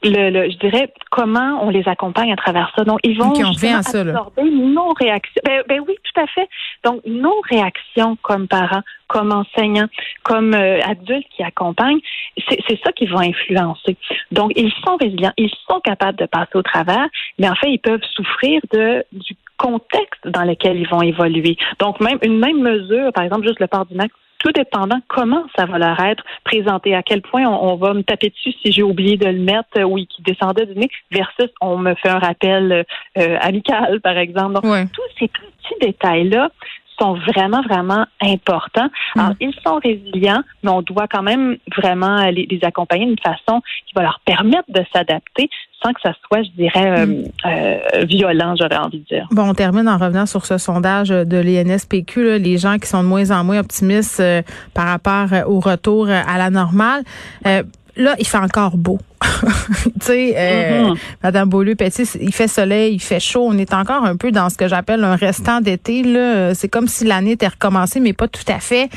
le, 0.04 0.30
le- 0.30 0.50
je 0.50 0.58
dirais 0.58 0.94
comment 1.12 1.60
on 1.62 1.70
les 1.70 1.88
accompagne 1.88 2.32
à 2.32 2.36
travers 2.38 2.72
ça. 2.76 2.84
Donc, 2.86 3.00
ils 3.04 3.18
vont 3.18 3.30
Ok, 3.32 3.40
on 3.44 3.52
revient 3.52 3.54
justement 3.54 3.78
à 3.80 3.84
ça, 3.84 4.00
absorber 4.02 4.44
nos 4.50 4.90
réactions. 5.00 5.42
Ben, 5.46 5.64
ben 5.68 5.80
oui, 5.88 5.96
tout 6.04 6.22
à 6.22 6.28
fait. 6.28 6.48
Donc, 6.86 7.02
nos 7.06 7.36
réactions 7.50 8.16
comme 8.22 8.48
parents, 8.48 8.82
comme 9.08 9.32
enseignants, 9.32 9.88
comme 10.24 10.54
euh, 10.54 10.80
adultes 10.84 11.28
qui 11.36 11.44
accompagnent, 11.44 12.00
c'est 12.48 12.60
c'est 12.68 12.80
ça 12.84 12.92
qui 12.94 13.08
va 13.08 13.20
influencer. 13.20 13.98
Donc, 14.32 14.52
ils 14.56 14.72
sont 14.86 14.96
résilients, 14.98 15.34
ils 15.38 15.52
sont 15.70 15.80
capables 15.82 16.18
de 16.18 16.26
passer 16.26 16.56
au 16.56 16.62
travers, 16.64 17.08
mais 17.40 17.50
en 17.50 17.56
fait, 17.56 17.70
ils 17.72 17.80
peuvent 17.80 18.04
souffrir 18.16 18.62
de 18.74 19.04
du 19.12 19.36
contexte 19.68 20.26
dans 20.26 20.44
lequel 20.52 20.76
ils 20.84 20.90
vont 20.96 21.02
évoluer. 21.14 21.56
Donc, 21.80 22.00
même 22.08 22.20
une 22.22 22.38
même 22.40 22.60
mesure, 22.72 23.12
par 23.14 23.24
exemple, 23.24 23.48
juste 23.48 23.60
le 23.60 23.68
port 23.68 23.86
du 23.86 23.96
masque, 23.96 24.14
tout 24.40 24.52
dépendant 24.52 25.00
comment 25.08 25.46
ça 25.56 25.66
va 25.66 25.78
leur 25.78 25.98
être 26.02 26.24
présenté, 26.44 26.94
à 26.94 27.02
quel 27.02 27.22
point 27.22 27.46
on, 27.46 27.72
on 27.72 27.76
va 27.78 27.94
me 27.94 28.04
taper 28.04 28.30
dessus 28.30 28.52
si 28.62 28.74
j'ai 28.74 28.84
oublié 28.84 29.16
de 29.16 29.26
le 29.38 29.40
mettre 29.40 29.70
euh, 29.78 29.84
ou 29.84 29.96
qui 29.96 30.22
descendait 30.22 30.66
du 30.66 30.76
nez, 30.76 30.90
versus 31.12 31.50
on 31.62 31.78
me 31.78 31.94
fait 31.96 32.10
un 32.10 32.20
rappel 32.20 32.86
euh, 33.18 33.38
amical, 33.40 34.02
par 34.02 34.18
exemple. 34.18 34.56
Donc, 34.56 34.66
Ouais. 34.66 34.86
tous 34.98 35.10
ces 35.18 35.28
petits 35.30 35.80
détails-là 35.80 36.50
sont 37.00 37.14
vraiment, 37.28 37.62
vraiment 37.62 38.06
importants. 38.22 38.90
Alors, 39.16 39.34
ils 39.40 39.54
sont 39.66 39.80
résilients, 39.84 40.44
mais 40.64 40.72
on 40.72 40.82
doit 40.82 41.08
quand 41.08 41.24
même 41.24 41.58
vraiment 41.76 42.26
les, 42.30 42.48
les 42.50 42.60
accompagner 42.64 43.06
d'une 43.06 43.20
façon 43.20 43.62
qui 43.86 43.94
va 43.96 44.04
leur 44.04 44.20
permettre 44.26 44.70
de 44.70 44.84
s'adapter 44.94 45.50
sans 45.84 45.94
que 45.94 46.02
ça 46.02 46.14
soit, 46.26 46.44
je 46.44 46.50
dirais, 46.52 47.06
euh, 47.06 47.24
euh, 47.46 48.06
violent, 48.06 48.56
j'aurais 48.58 48.78
envie 48.78 49.00
de 49.00 49.06
dire. 49.06 49.28
Bon, 49.32 49.50
on 49.50 49.54
termine 49.54 49.88
en 49.88 49.98
revenant 49.98 50.26
sur 50.26 50.46
ce 50.46 50.58
sondage 50.58 51.10
de 51.10 51.38
l'INSPQ, 51.38 52.24
là, 52.24 52.38
les 52.38 52.58
gens 52.58 52.78
qui 52.78 52.88
sont 52.88 53.04
de 53.04 53.08
moins 53.08 53.32
en 53.32 53.44
moins 53.44 53.60
optimistes 53.60 54.20
euh, 54.20 54.42
par 54.74 54.88
rapport 54.88 55.28
au 55.48 55.60
retour 55.60 56.10
à 56.10 56.38
la 56.38 56.50
normale. 56.50 57.04
Là, 57.96 58.16
il 58.20 58.28
fait 58.28 58.38
encore 58.38 58.78
beau. 58.78 59.00
tu 59.84 59.92
sais, 60.02 60.34
euh, 60.36 60.90
Mhm. 60.90 60.96
Madame 61.24 61.50
Beaulieu, 61.50 61.76
Petit, 61.76 62.04
il 62.20 62.34
fait 62.34 62.48
soleil, 62.48 62.96
il 62.96 63.00
fait 63.00 63.20
chaud. 63.20 63.46
On 63.48 63.58
est 63.58 63.74
encore 63.74 64.04
un 64.04 64.18
peu 64.18 64.32
dans 64.32 64.50
ce 64.50 64.58
que 64.58 64.68
j'appelle 64.68 65.04
un 65.04 65.16
restant 65.16 65.62
d'été. 65.62 66.04
Là, 66.04 66.54
c'est 66.54 66.68
comme 66.68 66.88
si 66.88 67.06
l'année 67.06 67.32
était 67.32 67.48
recommencée, 67.48 68.00
mais 68.00 68.14
pas 68.14 68.28
tout 68.28 68.44
à 68.48 68.60
fait. 68.60 68.90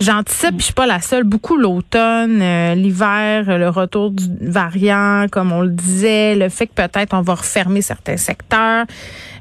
J'anticipe, 0.00 0.50
puis 0.50 0.58
je 0.60 0.64
suis 0.66 0.74
pas 0.74 0.86
la 0.86 1.00
seule. 1.00 1.24
Beaucoup 1.24 1.56
l'automne, 1.56 2.40
euh, 2.42 2.74
l'hiver, 2.74 3.58
le 3.58 3.68
retour 3.68 4.10
du 4.10 4.24
variant, 4.40 5.26
comme 5.30 5.52
on 5.52 5.62
le 5.62 5.70
disait, 5.70 6.34
le 6.36 6.48
fait 6.48 6.66
que 6.66 6.74
peut-être 6.74 7.14
on 7.14 7.22
va 7.22 7.34
refermer 7.34 7.82
certains 7.82 8.16
secteurs. 8.16 8.84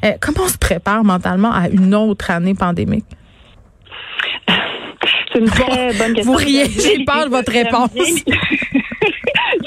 Euh, 0.04 0.14
comment 0.20 0.46
on 0.46 0.50
se 0.50 0.58
prépare 0.58 1.04
mentalement 1.04 1.52
à 1.54 1.68
une 1.70 1.94
autre 1.94 2.32
année 2.32 2.56
pandémique? 2.56 3.06
C'est 5.32 5.40
une 5.40 5.50
très 5.50 5.94
bonne 5.94 6.14
question. 6.14 6.32
vous 6.32 6.38
riez, 6.38 6.66
J'aime 6.66 6.74
bien 6.74 6.92
j'ai 6.98 7.06
peur 7.06 7.16
de 7.16 7.24
l'idée 7.24 7.36
votre 7.36 7.52
réponse. 7.64 7.92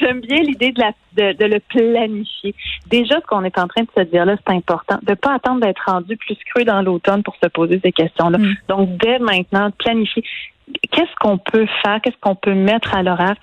J'aime 0.00 0.21
bien 0.21 0.38
l'idée 0.38 0.73
de, 0.73 0.80
la, 0.80 0.92
de, 1.16 1.37
de 1.37 1.44
le 1.47 1.61
planifier. 1.61 2.54
Déjà, 2.88 3.16
ce 3.21 3.26
qu'on 3.26 3.44
est 3.44 3.59
en 3.59 3.68
train 3.68 3.83
de 3.83 3.88
se 3.97 4.02
dire 4.02 4.25
là, 4.25 4.37
c'est 4.47 4.54
important. 4.54 4.99
De 5.02 5.11
ne 5.11 5.14
pas 5.14 5.35
attendre 5.35 5.61
d'être 5.61 5.83
rendu 5.87 6.16
plus 6.16 6.37
creux 6.52 6.64
dans 6.64 6.83
l'automne 6.83 7.23
pour 7.23 7.37
se 7.42 7.49
poser 7.49 7.80
ces 7.83 7.92
questions-là. 7.92 8.38
Mm. 8.38 8.54
Donc, 8.68 8.97
dès 8.99 9.18
maintenant, 9.18 9.71
planifier. 9.78 10.23
Qu'est-ce 10.90 11.14
qu'on 11.21 11.37
peut 11.37 11.66
faire? 11.83 12.00
Qu'est-ce 12.02 12.16
qu'on 12.21 12.35
peut 12.35 12.54
mettre 12.54 12.94
à 12.94 13.02
l'horaire? 13.02 13.35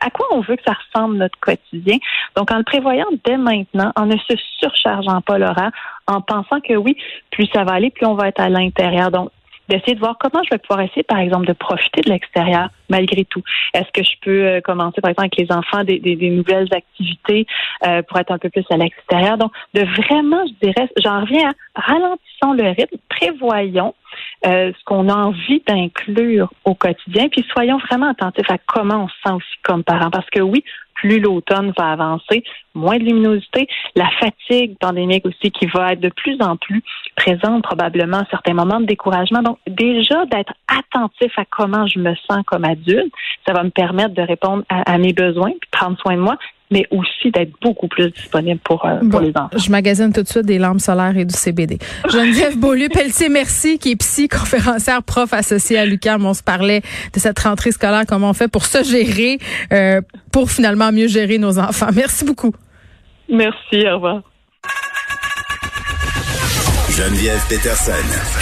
À 0.00 0.10
quoi 0.10 0.26
on 0.32 0.40
veut 0.40 0.56
que 0.56 0.62
ça 0.66 0.74
ressemble 0.74 1.16
notre 1.16 1.38
quotidien? 1.40 1.96
Donc, 2.36 2.50
en 2.50 2.58
le 2.58 2.64
prévoyant 2.64 3.06
dès 3.24 3.38
maintenant, 3.38 3.92
en 3.96 4.06
ne 4.06 4.16
se 4.16 4.34
surchargeant 4.58 5.22
pas 5.22 5.38
l'horaire, 5.38 5.70
en 6.06 6.20
pensant 6.20 6.60
que 6.60 6.74
oui, 6.74 6.96
plus 7.30 7.46
ça 7.52 7.64
va 7.64 7.72
aller, 7.72 7.90
plus 7.90 8.04
on 8.04 8.14
va 8.14 8.28
être 8.28 8.40
à 8.40 8.50
l'intérieur. 8.50 9.10
Donc, 9.10 9.30
d'essayer 9.70 9.94
de 9.94 10.00
voir 10.00 10.16
comment 10.20 10.42
je 10.44 10.50
vais 10.50 10.58
pouvoir 10.58 10.80
essayer, 10.84 11.02
par 11.02 11.18
exemple, 11.18 11.46
de 11.46 11.52
profiter 11.54 12.02
de 12.02 12.10
l'extérieur 12.10 12.68
malgré 12.90 13.24
tout. 13.24 13.42
Est-ce 13.72 13.90
que 13.92 14.02
je 14.02 14.16
peux 14.20 14.44
euh, 14.46 14.60
commencer, 14.60 15.00
par 15.00 15.10
exemple, 15.10 15.28
avec 15.32 15.36
les 15.36 15.50
enfants, 15.56 15.84
des, 15.84 15.98
des- 16.00 16.16
des 16.16 16.30
nouvelles 16.30 16.68
activités 16.72 17.46
euh, 17.86 18.02
pour 18.02 18.18
être 18.18 18.32
un 18.32 18.38
peu 18.38 18.50
plus 18.50 18.64
à 18.70 18.76
l'extérieur? 18.76 19.38
Donc, 19.38 19.52
de 19.74 19.82
vraiment, 20.02 20.42
je 20.46 20.66
dirais, 20.66 20.88
j'en 21.02 21.20
reviens 21.20 21.50
à 21.74 21.80
ralentissons 21.80 22.52
le 22.52 22.68
rythme, 22.68 22.96
prévoyons 23.08 23.94
euh, 24.46 24.72
ce 24.76 24.84
qu'on 24.84 25.08
a 25.08 25.14
envie 25.14 25.62
d'inclure 25.66 26.52
au 26.64 26.74
quotidien, 26.74 27.28
puis 27.28 27.44
soyons 27.52 27.78
vraiment 27.78 28.10
attentifs 28.10 28.50
à 28.50 28.58
comment 28.58 29.04
on 29.04 29.08
se 29.08 29.14
sent 29.24 29.34
aussi 29.34 29.56
comme 29.62 29.84
parents. 29.84 30.10
Parce 30.10 30.28
que 30.30 30.40
oui, 30.40 30.64
plus 31.00 31.20
l'automne 31.20 31.72
va 31.78 31.92
avancer, 31.92 32.44
moins 32.74 32.98
de 32.98 33.04
luminosité, 33.04 33.66
la 33.96 34.08
fatigue 34.20 34.76
pandémique 34.78 35.24
aussi 35.26 35.50
qui 35.50 35.66
va 35.66 35.92
être 35.92 36.00
de 36.00 36.10
plus 36.10 36.36
en 36.40 36.56
plus 36.56 36.82
présente 37.16 37.62
probablement 37.62 38.18
à 38.18 38.26
certains 38.30 38.54
moments 38.54 38.80
de 38.80 38.86
découragement. 38.86 39.42
Donc 39.42 39.58
déjà 39.66 40.24
d'être 40.26 40.52
attentif 40.68 41.32
à 41.38 41.44
comment 41.44 41.86
je 41.86 41.98
me 41.98 42.14
sens 42.30 42.44
comme 42.46 42.64
adulte, 42.64 43.12
ça 43.46 43.52
va 43.52 43.62
me 43.62 43.70
permettre 43.70 44.14
de 44.14 44.22
répondre 44.22 44.62
à, 44.68 44.92
à 44.92 44.98
mes 44.98 45.12
besoins, 45.12 45.52
puis 45.60 45.70
prendre 45.70 45.98
soin 45.98 46.16
de 46.16 46.20
moi, 46.20 46.36
mais 46.70 46.86
aussi 46.90 47.30
d'être 47.32 47.52
beaucoup 47.60 47.88
plus 47.88 48.10
disponible 48.10 48.60
pour, 48.62 48.84
euh, 48.84 49.00
pour 49.10 49.20
les 49.20 49.30
enfants. 49.30 49.50
Je 49.56 49.70
magasine 49.70 50.12
tout 50.12 50.22
de 50.22 50.28
suite 50.28 50.46
des 50.46 50.58
lampes 50.58 50.80
solaires 50.80 51.16
et 51.16 51.24
du 51.24 51.34
CBD. 51.34 51.78
Geneviève 52.08 52.56
Beaulieu-Pelletier, 52.60 53.28
merci, 53.28 53.78
qui 53.78 53.92
est 53.92 53.96
psy, 53.96 54.28
conférencière, 54.28 55.02
prof 55.02 55.32
associée 55.32 55.78
à 55.78 55.86
l'UQAM. 55.86 56.24
On 56.24 56.34
se 56.34 56.42
parlait 56.42 56.82
de 57.12 57.18
cette 57.18 57.38
rentrée 57.38 57.72
scolaire, 57.72 58.04
comment 58.06 58.30
on 58.30 58.34
fait 58.34 58.48
pour 58.48 58.64
se 58.64 58.84
gérer, 58.84 59.38
euh, 59.72 60.00
pour 60.32 60.50
finalement 60.50 60.92
mieux 60.92 61.08
gérer 61.08 61.38
nos 61.38 61.58
enfants. 61.58 61.88
Merci 61.94 62.24
beaucoup. 62.24 62.54
Merci, 63.28 63.86
au 63.88 63.94
revoir. 63.94 64.22
Geneviève 66.90 67.40
Peterson. 67.48 67.92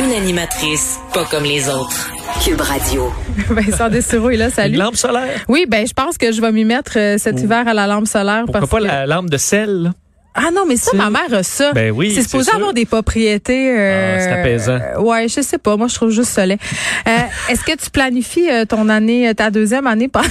Une 0.03 0.13
animatrice 0.13 0.99
pas 1.13 1.25
comme 1.27 1.45
les 1.45 1.69
autres. 1.69 2.18
Cube 2.45 2.61
Radio. 2.61 3.11
Vincent 3.51 3.89
Dessureau 3.89 4.31
est 4.31 4.37
là, 4.37 4.51
salut. 4.51 4.75
Une 4.75 4.81
lampe 4.81 4.97
solaire. 4.97 5.45
Oui, 5.49 5.67
ben 5.69 5.87
je 5.87 5.93
pense 5.93 6.17
que 6.19 6.31
je 6.33 6.41
vais 6.41 6.53
m'y 6.53 6.65
mettre 6.65 6.93
euh, 6.97 7.19
cet 7.19 7.41
hiver 7.41 7.67
à 7.67 7.75
la 7.75 7.87
lampe 7.87 8.07
solaire. 8.07 8.43
Pourquoi 8.45 8.61
parce 8.61 8.71
pas 8.71 8.79
que- 8.79 8.85
la 8.85 9.07
lampe 9.07 9.29
de 9.31 9.37
sel? 9.37 9.93
Ah 10.35 10.51
non, 10.55 10.65
mais 10.69 10.77
ça, 10.77 10.93
ma 10.95 11.11
mère 11.11 11.33
a 11.33 11.43
ça. 11.43 11.73
Ben 11.73 11.91
oui, 11.91 12.13
C'est 12.15 12.23
supposé 12.23 12.53
avoir 12.53 12.73
des 12.73 12.85
propriétés. 12.87 13.75
euh, 13.77 14.17
Ah, 14.17 14.21
c'est 14.21 14.31
apaisant. 14.41 14.79
euh, 14.81 15.01
ouais, 15.01 15.27
je 15.29 15.41
sais 15.41 15.59
pas. 15.59 15.77
Moi, 15.77 15.89
je 15.89 15.95
trouve 15.97 16.11
juste 16.11 16.31
soleil. 16.33 16.59
Euh, 17.09 17.11
Est-ce 17.51 17.63
que 17.65 17.77
tu 17.77 17.91
planifies 17.91 18.49
euh, 18.49 18.65
ton 18.65 18.89
année, 18.89 19.29
euh, 19.29 19.35
ta 19.35 19.51
deuxième 19.51 19.87
année 19.89 20.07
pandémique? 20.09 20.31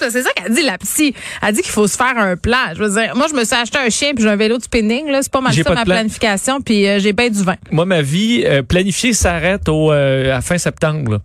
C'est 0.00 0.22
ça 0.22 0.30
qu'elle 0.34 0.54
dit, 0.54 0.62
la 0.62 0.78
psy. 0.78 1.14
Elle 1.46 1.54
dit 1.54 1.60
qu'il 1.62 1.70
faut 1.72 1.86
se 1.86 1.96
faire 1.96 2.16
un 2.16 2.36
plan. 2.36 2.56
Je 2.74 2.82
veux 2.82 2.90
dire, 3.00 3.14
moi, 3.14 3.26
je 3.28 3.34
me 3.34 3.44
suis 3.44 3.54
acheté 3.54 3.78
un 3.78 3.90
chien 3.90 4.12
puis 4.14 4.24
j'ai 4.24 4.30
un 4.30 4.36
vélo 4.36 4.56
de 4.56 4.62
spinning. 4.62 5.08
Là, 5.10 5.20
c'est 5.22 5.30
pas 5.32 5.40
mal 5.42 5.52
ça 5.52 5.62
pas 5.64 5.74
ma 5.74 5.84
plan. 5.84 5.94
planification. 5.96 6.60
Puis 6.62 6.88
euh, 6.88 6.98
j'ai 6.98 7.12
bien 7.12 7.28
du 7.28 7.42
vin. 7.42 7.56
Moi, 7.70 7.84
ma 7.84 8.00
vie 8.00 8.44
euh, 8.46 8.62
planifiée 8.62 9.12
s'arrête 9.12 9.68
au 9.68 9.92
euh, 9.92 10.34
à 10.34 10.40
fin 10.40 10.56
septembre. 10.56 11.12
là. 11.12 11.18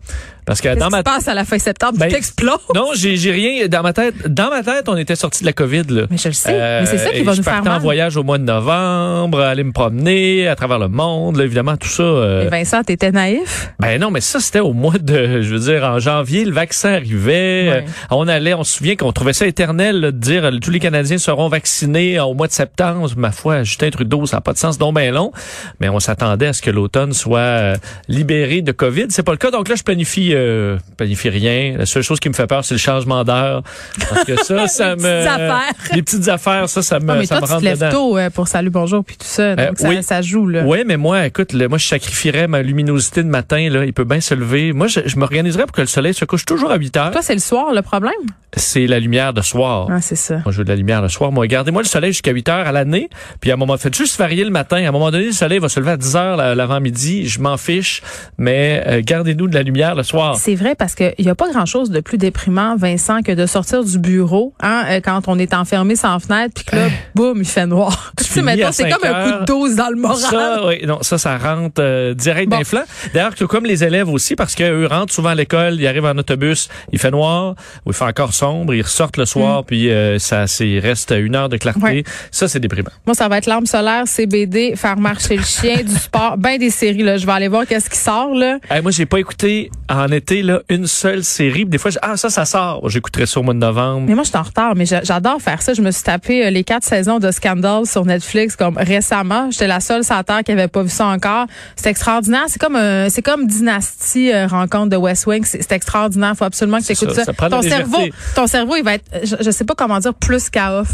Parce 0.48 0.62
que 0.62 0.70
dans 0.76 0.86
qui 0.88 0.92
ma 0.92 0.98
se 1.00 1.04
passe 1.04 1.28
à 1.28 1.34
la 1.36 1.46
fin 1.46 1.60
septembre? 1.60 1.98
Ben, 2.00 2.08
tu 2.08 2.16
t'exploses. 2.16 2.58
non, 2.74 2.88
j'ai 2.96 3.32
rien 3.32 3.68
dans 3.68 3.84
ma 3.84 3.94
tête. 3.94 4.16
Dans 4.28 4.50
ma 4.50 4.64
tête, 4.64 4.88
on 4.90 4.98
était 4.98 5.16
sorti 5.16 5.42
de 5.42 5.46
la 5.46 5.54
COVID 5.54 5.84
là. 5.90 6.04
Mais 6.10 6.18
je 6.18 6.30
le 6.30 6.34
sais. 6.34 6.50
Euh, 6.54 6.80
mais 6.82 6.86
c'est 6.88 6.98
ça 6.98 7.10
qui 7.12 7.18
et 7.20 7.24
va 7.24 7.34
je 7.34 7.38
nous 7.38 7.44
faire 7.44 7.54
partais 7.56 7.70
en 7.70 7.74
mal. 7.74 7.82
voyage 7.82 8.18
au 8.18 8.24
mois 8.24 8.38
de 8.40 8.44
novembre, 8.44 9.42
aller 9.42 9.64
me 9.64 9.72
promener 9.74 10.48
à 10.48 10.56
travers 10.56 10.80
le 10.80 10.88
monde, 10.88 11.36
là, 11.38 11.44
évidemment 11.44 11.78
tout 11.78 11.88
ça. 11.90 12.02
euh, 12.04 12.44
Mais 12.50 12.60
Vincent, 12.60 12.82
t'étais 12.84 13.12
naïf? 13.12 13.74
Ben 13.80 14.00
non, 14.00 14.10
mais 14.10 14.22
ça, 14.22 14.40
c'était 14.40 14.60
au 14.62 14.74
mois 14.74 14.98
de, 14.98 15.42
je 15.42 15.54
veux 15.54 15.60
dire, 15.72 15.84
en 15.84 16.00
janvier, 16.00 16.46
le 16.46 16.54
vaccin 16.54 16.94
arrivait. 16.94 17.70
Ouais. 17.70 17.84
Euh, 17.86 17.92
on 18.12 18.28
allait, 18.28 18.54
on 18.54 18.64
se 18.64 18.78
souvient 18.78 18.96
qu'on 18.96 19.12
trouvait 19.12 19.34
ça 19.34 19.46
éternel 19.48 20.00
là, 20.00 20.12
de 20.12 20.18
dire 20.18 20.46
euh, 20.46 20.52
tous 20.62 20.72
les 20.72 20.80
Canadiens 20.80 21.18
seront 21.18 21.50
vaccinés 21.50 22.20
au 22.20 22.34
mois 22.34 22.48
de 22.48 22.54
septembre. 22.54 23.10
Ma 23.18 23.32
foi, 23.32 23.64
Justin 23.64 23.90
Trudeau, 23.90 24.26
ça 24.26 24.38
n'a 24.38 24.42
pas 24.42 24.54
de 24.54 24.58
sens, 24.58 24.78
donc 24.78 24.96
ben 24.96 25.14
long. 25.14 25.32
Mais 25.80 25.90
on 25.90 26.00
s'attendait 26.00 26.48
à 26.48 26.54
ce 26.54 26.62
que 26.62 26.72
l'automne 26.72 27.12
soit 27.14 27.40
euh, 27.40 27.76
libéré 28.08 28.62
de 28.62 28.72
COVID. 28.72 29.08
C'est 29.10 29.24
pas 29.24 29.32
le 29.34 29.38
cas. 29.38 29.52
Donc 29.52 29.68
là, 29.70 29.76
je 29.76 29.84
planifie, 29.84 30.34
euh, 30.38 30.78
planifie 30.98 31.30
rien. 31.30 31.76
La 31.78 31.86
seule 31.86 32.04
chose 32.04 32.20
qui 32.20 32.30
me 32.30 32.34
fait 32.34 32.48
peur, 32.48 32.64
c'est 32.64 32.74
le 32.76 32.80
changement 32.80 33.24
d'heure. 33.24 33.64
Parce 34.10 34.24
que 34.26 34.36
ça, 34.44 34.68
ça 34.68 34.96
Les 34.96 35.02
me... 35.02 35.02
petites 35.02 35.28
affaires. 35.28 35.74
Les 35.94 36.02
petites 36.04 36.28
affaires, 36.30 36.70
ça, 36.70 36.82
ça 36.82 37.00
me, 37.00 37.10
Ah, 37.12 37.16
mais 37.16 37.26
ça 37.26 37.38
toi, 37.40 37.48
me 37.48 37.54
tu 37.56 37.60
te 37.60 37.64
lèves 37.66 37.78
dedans. 37.80 37.90
tôt 37.92 38.18
euh, 38.18 38.30
pour 38.30 38.48
Salut 38.48 38.70
Bonjour 38.70 39.04
puis 39.04 39.18
tout 39.18 39.26
ça. 39.28 39.56
Donc 39.56 39.66
Euh, 39.68 39.72
ça, 39.76 39.90
oui. 39.90 40.04
ça 40.04 40.22
joue, 40.22 40.48
là. 40.48 40.64
Oui, 40.66 40.80
mais 40.86 40.98
moi, 40.98 41.26
écoute, 41.26 41.54
moi, 41.54 41.78
je 41.78 41.86
sacrifierais 41.88 42.48
ma 42.48 42.62
luminosité 42.62 43.24
de 43.24 43.30
matin. 43.30 43.70
Là, 43.70 43.86
il 43.86 43.94
peut 43.94 44.04
bien 44.06 44.22
se 44.22 44.34
lever. 44.34 44.74
Moi, 44.74 44.88
je, 44.88 45.00
je 45.06 45.18
m'organiserais 45.18 45.64
pour 45.66 45.74
que 45.74 45.82
le 45.82 45.88
soleil 45.88 46.14
se 46.14 46.26
couche 46.26 46.46
toujours 46.46 46.72
à 46.72 46.78
8 46.78 46.98
heures. 46.98 47.12
Toi, 47.12 47.22
c'est 47.22 47.34
le 47.34 47.40
soir, 47.40 47.74
le 47.74 47.82
problème? 47.82 48.14
C'est 48.56 48.88
la 48.88 49.00
lumière 49.00 49.34
de 49.34 49.42
soir. 49.42 49.88
Ah, 49.92 50.02
c'est 50.02 50.16
ça. 50.16 50.36
Moi, 50.46 50.52
je 50.52 50.58
veux 50.60 50.64
de 50.64 50.70
la 50.70 50.76
lumière 50.76 51.02
le 51.02 51.10
soir. 51.10 51.32
Moi, 51.32 51.48
gardez-moi 51.48 51.82
le 51.82 51.88
soleil 51.88 52.12
jusqu'à 52.12 52.32
8 52.32 52.50
heures 52.50 52.68
à 52.68 52.72
l'année. 52.72 53.10
Puis 53.42 53.52
à 53.52 53.54
un 53.54 53.58
moment, 53.58 53.78
faites 53.78 53.96
juste 53.96 54.18
varier 54.18 54.44
le 54.44 54.50
matin. 54.52 54.78
À 54.84 54.88
un 54.88 54.92
moment 54.92 55.12
donné, 55.12 55.26
le 55.26 55.32
soleil 55.32 55.60
va 55.60 55.70
se 55.70 55.80
lever 55.80 55.92
à 55.92 55.98
10 55.98 56.16
heures 56.16 56.38
la- 56.38 56.56
l'avant-midi. 56.56 57.28
Je 57.28 57.40
m'en 57.40 57.58
fiche. 57.58 58.02
Mais 58.38 58.84
euh, 58.88 59.02
gardez-nous 59.04 59.48
de 59.48 59.54
la 59.54 59.64
lumière 59.64 59.96
le 59.96 60.04
soir. 60.04 60.27
C'est 60.36 60.56
vrai 60.56 60.76
parce 60.76 60.96
qu'il 60.96 61.14
n'y 61.20 61.30
a 61.30 61.36
pas 61.36 61.50
grand-chose 61.50 61.90
de 61.90 62.00
plus 62.00 62.18
déprimant, 62.18 62.76
Vincent, 62.76 63.22
que 63.22 63.32
de 63.32 63.46
sortir 63.46 63.84
du 63.84 64.00
bureau 64.00 64.54
hein, 64.62 64.84
euh, 64.90 65.02
quand 65.04 65.22
on 65.28 65.38
est 65.40 65.54
enfermé 65.54 65.96
sans 65.96 66.20
fenêtre, 66.20 66.54
puis 66.56 66.66
que 66.66 66.76
là, 66.76 66.88
boum, 67.16 67.40
il 67.40 67.46
fait 67.46 67.66
noir. 67.66 68.14
Tu 68.18 68.24
sais, 68.26 68.64
à 68.64 68.72
c'est 68.72 68.90
5 68.90 68.94
comme 69.00 69.10
un 69.10 69.24
coup 69.24 69.40
de 69.40 69.46
dose 69.46 69.76
dans 69.76 69.90
le 69.90 69.96
moral. 69.96 70.18
Ça, 70.18 70.68
oui, 70.68 70.86
non, 70.86 71.00
ça, 71.02 71.18
ça 71.18 71.38
rentre 71.38 71.82
euh, 71.82 72.14
direct 72.14 72.50
Bon. 72.50 72.58
d'un 72.58 72.64
flanc. 72.64 72.84
D'ailleurs, 73.14 73.36
tout 73.36 73.48
comme 73.48 73.66
les 73.66 73.84
élèves 73.84 74.10
aussi, 74.10 74.36
parce 74.36 74.56
qu'eux 74.56 74.86
rentrent 74.88 75.14
souvent 75.14 75.30
à 75.30 75.36
l'école, 75.36 75.76
ils 75.80 75.88
arrivent 75.88 76.06
en 76.06 76.18
autobus, 76.18 76.70
il 76.92 77.00
fait 77.00 77.12
noir, 77.12 77.56
ou 77.86 77.92
il 77.92 77.94
fait 77.94 78.06
encore 78.06 78.34
sombre. 78.34 78.74
ils 78.74 78.82
ressortent 78.82 79.18
le 79.18 79.26
soir, 79.26 79.64
puis 79.66 79.90
euh, 79.90 80.20
ça 80.20 80.48
c'est 80.48 80.80
reste 80.80 81.14
une 81.18 81.36
heure 81.36 81.50
de 81.50 81.58
clarté. 81.58 81.80
Mm. 81.80 81.84
Ouais. 81.84 82.04
Ça, 82.32 82.48
c'est 82.48 82.60
déprimant. 82.60 82.90
Moi, 83.06 83.16
ça 83.16 83.28
va 83.28 83.38
être 83.38 83.48
lampe 83.48 83.68
solaire, 83.68 84.04
CBD, 84.08 84.76
faire 84.76 84.98
marcher 84.98 85.38
le 85.38 85.44
chien, 85.44 85.84
du 85.84 85.94
sport, 85.96 86.38
ben 86.38 86.58
des 86.58 86.70
séries. 86.70 87.04
Là. 87.04 87.18
Je 87.18 87.26
vais 87.26 87.32
aller 87.32 87.48
voir 87.48 87.66
qu'est-ce 87.66 87.90
qui 87.90 87.98
sort. 87.98 88.34
là. 88.34 88.60
Hey, 88.70 88.82
moi, 88.82 88.92
j'ai 88.92 89.06
pas 89.06 89.20
écouté 89.20 89.70
en 89.90 90.12
été 90.18 90.42
là 90.42 90.62
une 90.70 90.88
seule 90.88 91.24
série. 91.24 91.66
Des 91.66 91.78
fois, 91.78 91.92
je- 91.92 92.00
ah 92.02 92.18
ça, 92.18 92.30
ça 92.30 92.46
sort. 92.46 92.88
J'écouterai 92.90 93.26
ça 93.26 93.40
au 93.40 93.44
mois 93.44 93.54
de 93.54 93.60
novembre. 93.60 94.06
Mais 94.08 94.16
moi, 94.16 94.24
je 94.24 94.30
suis 94.30 94.38
en 94.38 94.44
retard, 94.44 94.76
mais 94.76 94.86
j'a- 94.86 95.04
j'adore 95.04 95.42
faire 95.42 95.62
ça. 95.62 95.74
Je 95.74 95.82
me 95.82 95.92
suis 95.92 96.04
tapé 96.04 96.46
euh, 96.46 96.50
les 96.50 96.64
quatre 96.64 96.84
saisons 96.84 97.20
de 97.20 97.32
Scandal 97.32 97.86
sur 97.86 98.06
Netflix 98.06 98.56
comme 98.56 98.78
récemment. 98.78 99.50
J'étais 99.52 99.68
la 99.68 99.80
seule 99.80 100.04
sur 100.04 100.16
la 100.16 100.24
Terre 100.24 100.44
qui 100.44 100.52
avait 100.52 100.68
pas 100.68 100.84
vu 100.84 100.90
ça 100.90 101.08
encore. 101.08 101.46
C'est 101.76 101.90
extraordinaire. 101.90 102.44
C'est 102.48 102.60
comme 102.60 102.76
un- 102.76 103.10
c'est 103.10 103.22
comme 103.22 103.48
Dynasty 103.48 104.32
euh, 104.34 104.48
rencontre 104.48 104.90
de 104.90 104.98
West 104.98 105.26
Wing. 105.28 105.44
C'est 105.46 105.72
extraordinaire. 105.72 106.34
Faut 106.38 106.46
absolument 106.46 106.80
que 106.80 106.86
tu 106.86 106.92
écoutes 106.94 107.14
ça, 107.14 107.24
ça. 107.26 107.34
ton 107.34 107.62
cerveau, 107.62 108.00
ton 108.36 108.48
cerveau, 108.48 108.76
il 108.76 108.84
va 108.84 108.96
être, 108.96 109.06
je, 109.24 109.36
je 109.40 109.52
sais 109.52 109.66
pas 109.66 109.76
comment 109.76 110.00
dire, 110.00 110.14
plus 110.14 110.50
qu'à 110.50 110.80
off. 110.80 110.90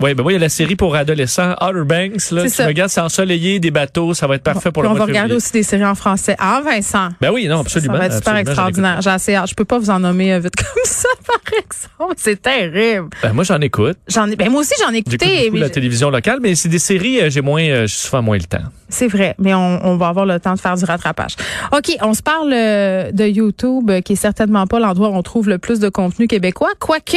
Oui, 0.00 0.14
ben 0.14 0.22
moi, 0.22 0.32
il 0.32 0.36
y 0.36 0.38
a 0.38 0.40
la 0.40 0.48
série 0.48 0.76
pour 0.76 0.94
adolescents, 0.96 1.54
Outer 1.60 1.84
Banks. 1.84 2.30
Là, 2.30 2.42
C'est 2.44 2.48
tu 2.48 2.54
ça. 2.54 2.66
regardes, 2.66 2.90
c'est 2.90 3.00
ensoleillé, 3.00 3.60
des 3.60 3.70
bateaux, 3.70 4.14
ça 4.14 4.26
va 4.26 4.36
être 4.36 4.42
parfait 4.42 4.70
pour 4.72 4.82
le 4.82 4.88
on 4.88 4.92
va 4.94 5.00
de 5.00 5.04
regarder 5.04 5.34
aussi 5.34 5.52
des 5.52 5.62
séries 5.62 5.84
en 5.84 5.94
français. 5.94 6.36
Ah, 6.38 6.60
Vincent. 6.64 7.08
Ben 7.20 7.30
oui, 7.32 7.46
non, 7.46 7.60
absolument. 7.60 7.94
Ça 7.94 7.98
va 8.00 8.06
être 8.06 8.24
super 8.38 8.50
extraordinaire. 8.52 9.00
J'ai 9.02 9.10
assez 9.10 9.34
hâte. 9.34 9.48
Je 9.50 9.54
peux 9.54 9.64
pas 9.64 9.78
vous 9.78 9.90
en 9.90 10.00
nommer 10.00 10.32
euh, 10.32 10.38
vite 10.40 10.54
comme 10.56 10.82
ça, 10.84 11.08
par 11.26 11.40
exemple. 11.58 12.14
C'est 12.16 12.40
terrible. 12.40 13.08
Ben, 13.22 13.32
moi, 13.32 13.44
j'en 13.44 13.60
écoute. 13.60 13.96
J'en 14.08 14.28
ai, 14.30 14.36
ben 14.36 14.50
moi 14.50 14.60
aussi, 14.60 14.74
j'en 14.80 14.90
ai 14.90 14.96
J'écoute 14.96 15.14
écouté. 15.14 15.50
mais 15.52 15.60
la 15.60 15.66
je- 15.68 15.72
télévision 15.72 16.10
locale, 16.10 16.38
mais 16.42 16.54
c'est 16.54 16.68
des 16.68 16.78
séries, 16.78 17.20
euh, 17.20 17.30
j'ai 17.30 17.40
moins, 17.40 17.62
euh, 17.62 17.86
j'ai 17.86 17.94
souvent 17.96 18.22
moins 18.22 18.36
le 18.38 18.44
temps. 18.44 18.58
C'est 18.88 19.06
vrai, 19.08 19.34
mais 19.38 19.54
on, 19.54 19.86
on 19.86 19.96
va 19.96 20.08
avoir 20.08 20.26
le 20.26 20.40
temps 20.40 20.54
de 20.54 20.58
faire 20.60 20.74
du 20.76 20.84
rattrapage. 20.84 21.36
OK, 21.72 21.96
on 22.02 22.12
se 22.14 22.22
parle 22.22 22.52
euh, 22.52 23.12
de 23.12 23.24
YouTube, 23.24 23.90
qui 24.04 24.14
est 24.14 24.16
certainement 24.16 24.66
pas 24.66 24.80
l'endroit 24.80 25.10
où 25.10 25.14
on 25.14 25.22
trouve 25.22 25.48
le 25.48 25.58
plus 25.58 25.78
de 25.78 25.88
contenu 25.88 26.26
québécois, 26.26 26.70
quoique 26.80 27.16